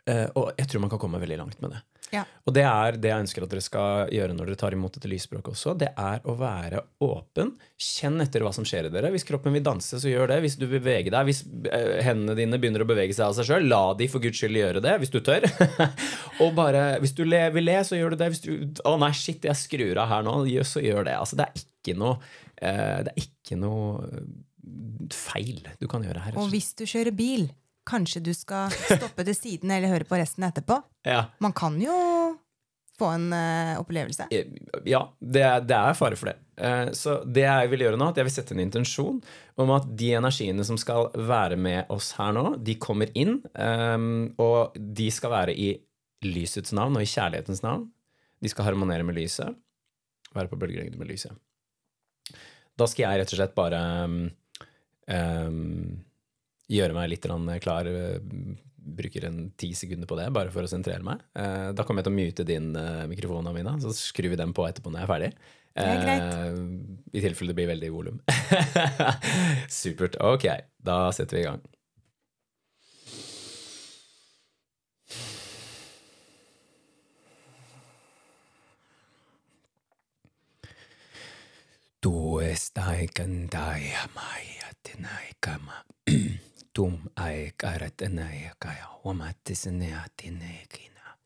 [0.07, 1.81] Eh, Og jeg tror man kan komme veldig langt med det.
[2.11, 2.23] Ja.
[2.45, 5.09] Og det er det jeg ønsker at dere skal gjøre når dere tar imot dette
[5.11, 5.75] lysspråket også.
[5.79, 7.53] Det er å være åpen.
[7.79, 9.11] Kjenn etter hva som skjer i dere.
[9.13, 10.41] Hvis kroppen vil danse, så gjør det.
[10.45, 11.41] Hvis du beveger deg, hvis
[11.71, 14.59] eh, hendene dine begynner å bevege seg av seg sjøl, la de for guds skyld
[14.59, 15.47] gjøre det, hvis du tør.
[16.43, 18.31] og bare, hvis du le, vil le, så gjør du det.
[18.35, 20.37] Hvis du Å nei, shit, jeg skrur av her nå,
[20.67, 21.17] så gjør det.
[21.19, 22.17] Altså, det er ikke noe
[22.59, 24.23] eh, Det er ikke noe
[25.11, 26.37] feil du kan gjøre her.
[26.39, 27.47] Og hvis du kjører bil,
[27.87, 30.77] kanskje du skal stoppe til siden eller høre på resten etterpå.
[31.07, 31.25] Ja.
[31.43, 31.95] Man kan jo
[33.01, 34.27] få en uh, opplevelse.
[34.85, 36.35] Ja, det er, det er fare for det.
[36.61, 39.17] Uh, Så det jeg vil gjøre nå, at jeg vil sette en intensjon
[39.57, 44.33] om at de energiene som skal være med oss her nå, de kommer inn, Um,
[44.41, 45.71] og de skal være i
[46.21, 47.87] lysets navn og i kjærlighetens navn.
[48.41, 49.55] De skal harmonere med lyset,
[50.35, 51.33] være på bølgelengde med lyset.
[52.77, 53.81] Da skal jeg rett og slett bare
[55.09, 55.57] eh,
[56.71, 57.27] gjøre meg litt
[57.63, 57.87] klar.
[57.87, 58.19] eh,
[58.81, 61.19] Bruker en ti sekunder på det, bare for å sentrere meg.
[61.37, 64.53] Eh, Da kommer jeg til å mute din eh, mikrofon, Amina, så skrur vi den
[64.57, 65.31] på etterpå når jeg er ferdig.
[65.71, 67.13] Det er greit.
[67.15, 68.17] I tilfelle det blir veldig volum.
[69.71, 70.17] Supert.
[70.19, 70.47] Ok,
[70.83, 71.61] da setter vi i gang.
[82.01, 85.30] Du estai kandaya maya tenai kama.
[86.73, 91.17] tum aek arat naeka ja omattis neatin neekina.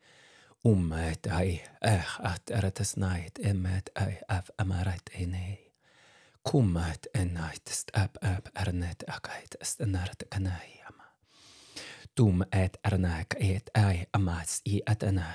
[0.66, 5.72] Ummaet ai äh at aratas nait emmet ai av amarat enei.
[6.52, 11.04] Kummat ennaitest ab ab arnet akaitest nart kanaijama.
[12.16, 15.34] Tum et arnak et ai amats i atana.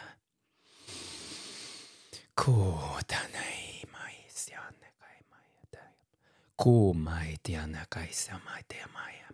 [2.44, 5.82] Kuutanei mais janne kai mai.
[6.56, 9.29] Kuumait janne kai samai te maja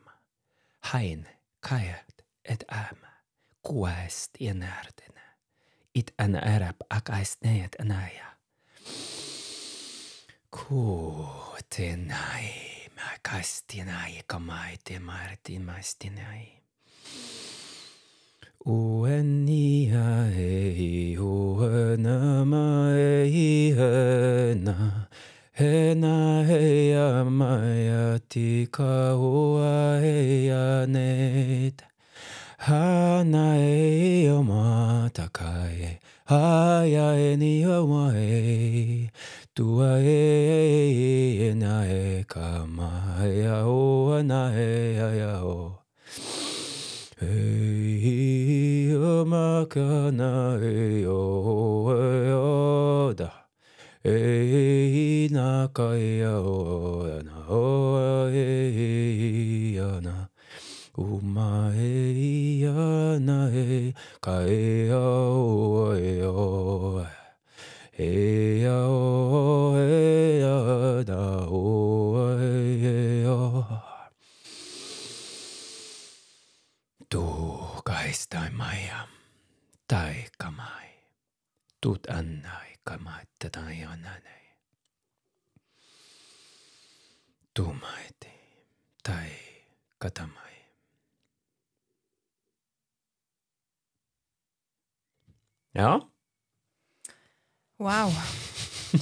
[0.92, 1.26] hain
[1.60, 3.08] kajat et ama,
[3.62, 5.20] kuaest ienärdena.
[5.94, 8.26] It an arab akais neet anaja.
[10.50, 12.50] Kuutenai,
[12.96, 16.56] mä kastinai, kamaite marti mastinai.
[18.66, 24.95] Uenia ei uenema ei hena.
[25.56, 31.80] Hena heia maia tika hoa heia net.
[32.58, 39.08] Hana e o matakae, haia e ni o mae.
[39.54, 45.78] Tua e e na e ka maia o na e aia o.
[47.18, 53.45] Hei o makana e o e o da.
[54.08, 55.28] え
[55.72, 60.30] かいやおやなおえいやな。
[60.94, 61.76] お前
[62.12, 62.70] いや
[63.18, 67.04] なえかえやおえよ。
[67.98, 70.46] えやおえや
[71.04, 73.66] なおえよ
[77.08, 79.06] どうかしたいまや
[79.88, 80.95] 大構え
[81.86, 84.42] tut annai kamai tai ananei.
[87.54, 88.32] Tu maiti,
[89.02, 89.30] tai
[89.98, 90.54] katamai.
[95.74, 96.00] Ja,
[97.78, 98.10] Wow.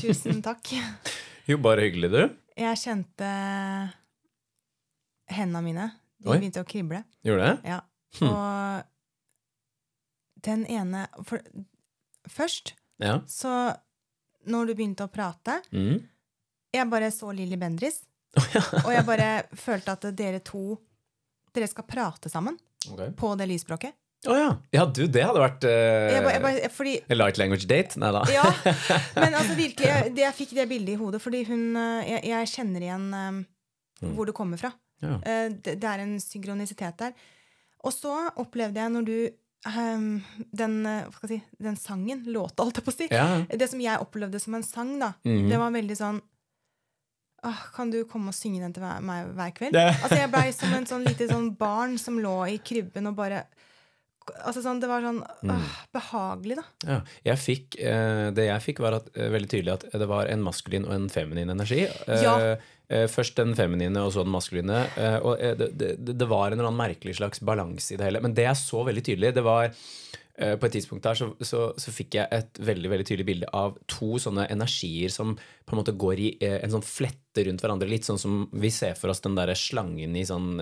[0.00, 0.66] Tusen takk.
[1.48, 2.22] jo bare hyggelig du.
[2.58, 3.28] Jeg kjente
[5.30, 5.84] hendene mine.
[6.18, 6.36] De Oi.
[6.40, 7.04] begynte å krible.
[7.24, 7.56] Gjorde det?
[7.70, 7.78] Ja.
[8.18, 8.28] Hm.
[8.28, 8.82] Og
[10.44, 11.38] den ene for,
[12.30, 13.20] Først, Ja.
[13.28, 13.74] så
[14.46, 16.02] når du begynte å prate Mm.
[16.74, 18.00] Jeg bare så Lilly Bendris
[18.84, 20.78] og jeg bare følte at dere to
[21.54, 22.56] Dere skal prate sammen
[22.90, 23.12] okay.
[23.14, 23.94] på det lysspråket.
[24.26, 24.48] Å ja.
[24.74, 25.70] Ja, du, det hadde vært uh,
[26.10, 27.94] Jeg bare, jeg bare, fordi a light language date?
[28.02, 28.22] Nei da.
[28.32, 28.42] Ja,
[29.22, 32.24] men altså virkelig, jeg, det, jeg fikk det bildet i hodet, fordi hun eh, Jeg,
[32.32, 33.42] jeg kjenner igjen um,
[34.02, 34.10] Mm.
[34.16, 34.72] hvor det kommer fra.
[35.00, 35.14] Ja.
[35.22, 37.12] Uh, det, det er en synkronisitet der.
[37.86, 38.10] Og så
[38.42, 39.14] opplevde jeg når du
[39.66, 43.44] ehm, den, eh, si, den sangen, låta, holdt jeg på å si Ja.
[43.48, 45.48] Det som jeg opplevde som en sang, da, Mhm.
[45.50, 46.20] det var veldig sånn
[47.46, 49.74] Åh, kan du komme og synge den til meg hver kveld?
[49.76, 53.42] Altså Jeg blei som en sånn lite sånn barn som lå i krybben og bare
[54.46, 55.50] Altså sånn, Det var sånn Mm.
[55.52, 56.62] åh, behagelig, da.
[56.86, 60.24] Ja, jeg fikk, eh, det jeg fikk, var at, eh, veldig tydelig at det var
[60.26, 61.82] en maskulin og en feminin energi.
[62.08, 62.56] Eh, Ja.
[62.88, 64.84] Eh, først den feminine, og så den maskuline.
[65.00, 68.08] Eh, og eh, det, det, det var en eller annen merkelig slags balanse i det
[68.08, 68.22] hele.
[68.24, 69.70] Men det jeg så veldig tydelig, det var
[70.34, 73.76] På et tidspunkt der så, så, så fikk jeg et veldig veldig tydelig bilde av
[73.86, 77.86] to sånne energier som på en måte går i en sånn flette rundt hverandre.
[77.86, 80.58] Litt sånn som vi ser for oss den derre slangen i sånn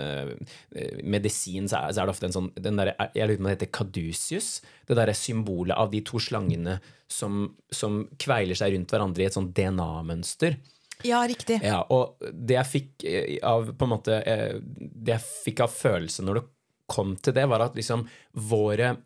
[1.00, 3.48] medisin, så er, så er det ofte en sånn den der, Jeg lurer på om
[3.48, 4.50] det heter kadusius.
[4.84, 6.76] Det derre symbolet av de to slangene
[7.08, 10.60] som, som kveiler seg rundt hverandre i et sånn DNA-mønster.
[11.06, 11.60] Ja, riktig.
[11.64, 15.72] Ja, og det jeg fikk eh, av på en måte eh, Det jeg fikk av
[15.74, 16.44] følelse når det
[16.92, 18.06] kom til det, var at liksom
[18.50, 18.96] våre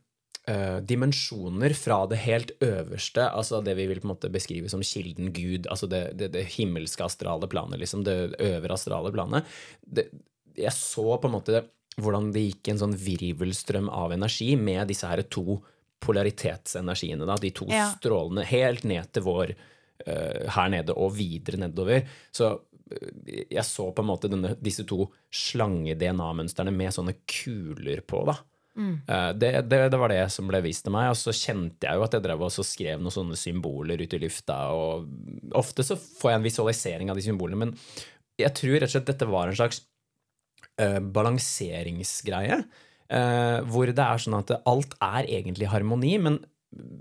[0.46, 4.78] Uh, dimensjoner fra det helt øverste, altså det vi vil på en måte beskrive som
[4.78, 9.42] kilden Gud, altså det, det, det himmelske astrale planet, liksom det øvre astrale planet
[9.82, 10.04] det,
[10.54, 11.64] Jeg så på en måte
[11.98, 15.58] hvordan det gikk en sånn virvelstrøm av energi med disse her to
[16.04, 17.90] polaritetsenergiene, da, de to Ja.
[17.96, 19.56] strålene, helt ned til vår eh,
[20.04, 22.04] her nede og videre nedover.
[22.34, 22.50] Så
[22.90, 28.38] eh, jeg så på en måte denne, disse to slange-DNA-mønstrene med sånne kuler på, da.
[28.76, 28.96] Mm.
[29.40, 32.02] Det, det, det var det som ble vist til meg, og så kjente jeg jo
[32.04, 36.34] at jeg drev og skrev noen sånne symboler ut i lufta, og ofte så får
[36.34, 37.72] jeg en visualisering av de symbolene, men
[38.36, 39.80] jeg tror rett og slett dette var en slags
[40.76, 42.60] uh, balanseringsgreie,
[43.06, 46.40] Uh, hvor det er sånn at alt er egentlig harmoni, men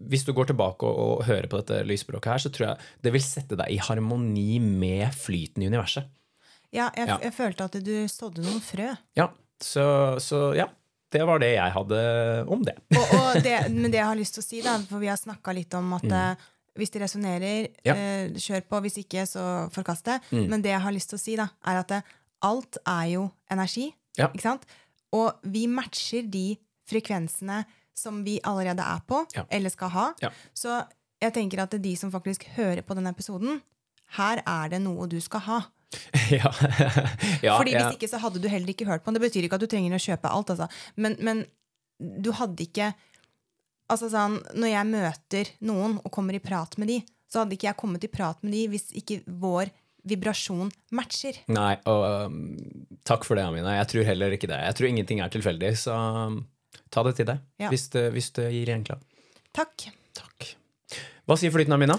[0.10, 3.12] hvis du går tilbake og, og hører på dette lysspråket her, så tror jeg det
[3.16, 6.08] vil sette deg i harmoni med flyten i universet.
[6.76, 7.18] Ja, jeg, Ja.
[7.24, 8.92] jeg følte at du sådde noen frø.
[9.18, 9.30] Ja,
[9.64, 9.86] så,
[10.20, 10.68] så ja,
[11.12, 12.00] det var det jeg hadde
[12.52, 12.76] om det.
[12.98, 15.20] Og, og det, men det jeg har lyst til å si, da, for vi har
[15.20, 16.44] snakka litt om at mm.
[16.82, 17.82] hvis det resonnerer, Mm.
[17.88, 17.96] Ja.
[17.96, 18.04] Mm.
[18.36, 18.82] eh, kjør på.
[18.86, 20.20] Hvis ikke, så forkast det.
[20.36, 22.02] Men det jeg har lyst til å si, da, er at det,
[22.46, 23.90] alt er jo energi.
[24.20, 24.28] Ja.
[24.34, 24.66] Ikke sant?
[25.16, 26.58] Og vi matcher de
[26.90, 27.64] frekvensene
[27.96, 29.46] som vi allerede er på, Ja.
[29.50, 30.06] eller skal ha.
[30.22, 30.30] Ja.
[30.54, 30.84] Så
[31.22, 33.62] jeg tenker at de som faktisk hører på denne episoden,
[34.20, 35.60] her er det noe du skal ha.
[36.34, 36.52] ja.
[37.46, 39.20] ja, Fordi Hvis ikke så hadde du heller ikke hørt på den.
[39.20, 40.52] Det betyr ikke at du trenger å kjøpe alt.
[40.52, 40.68] Altså.
[41.00, 41.46] Men, men
[42.00, 42.94] du hadde ikke
[43.86, 46.96] Altså sånn, Når jeg møter noen og kommer i prat med de,
[47.30, 49.70] så hadde ikke jeg kommet i prat med de hvis ikke vår
[50.10, 51.38] vibrasjon matcher.
[51.54, 52.40] Nei, og um,
[53.06, 53.76] takk for det, Amina.
[53.78, 54.58] Jeg tror heller ikke det.
[54.58, 55.94] Jeg tror ingenting er tilfeldig, så
[56.96, 57.70] ta det til deg Ja.
[57.74, 59.02] hvis, det, hvis det gir gjenklang.
[59.56, 59.90] Takk.
[60.16, 60.54] Takk.
[61.26, 61.98] Hva sier flyten, Amina?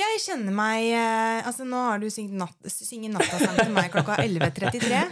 [0.00, 4.16] Jeg kjenner meg eh, Altså Nå har du synget, natt, synget nattasang til meg klokka
[4.24, 5.02] 11.33.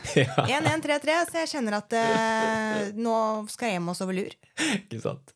[0.46, 3.14] 1133, så jeg kjenner at eh, nå
[3.52, 4.32] skal jeg hjem og sove lur.
[4.80, 5.34] Ikke sant?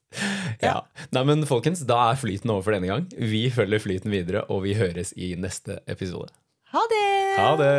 [0.62, 0.78] Ja.
[1.14, 3.06] Nei, men folkens, da er flyten over for denne gang.
[3.14, 6.32] Vi følger flyten videre, og vi høres i neste episode.
[6.74, 7.04] Ha det!
[7.38, 7.74] Ha det!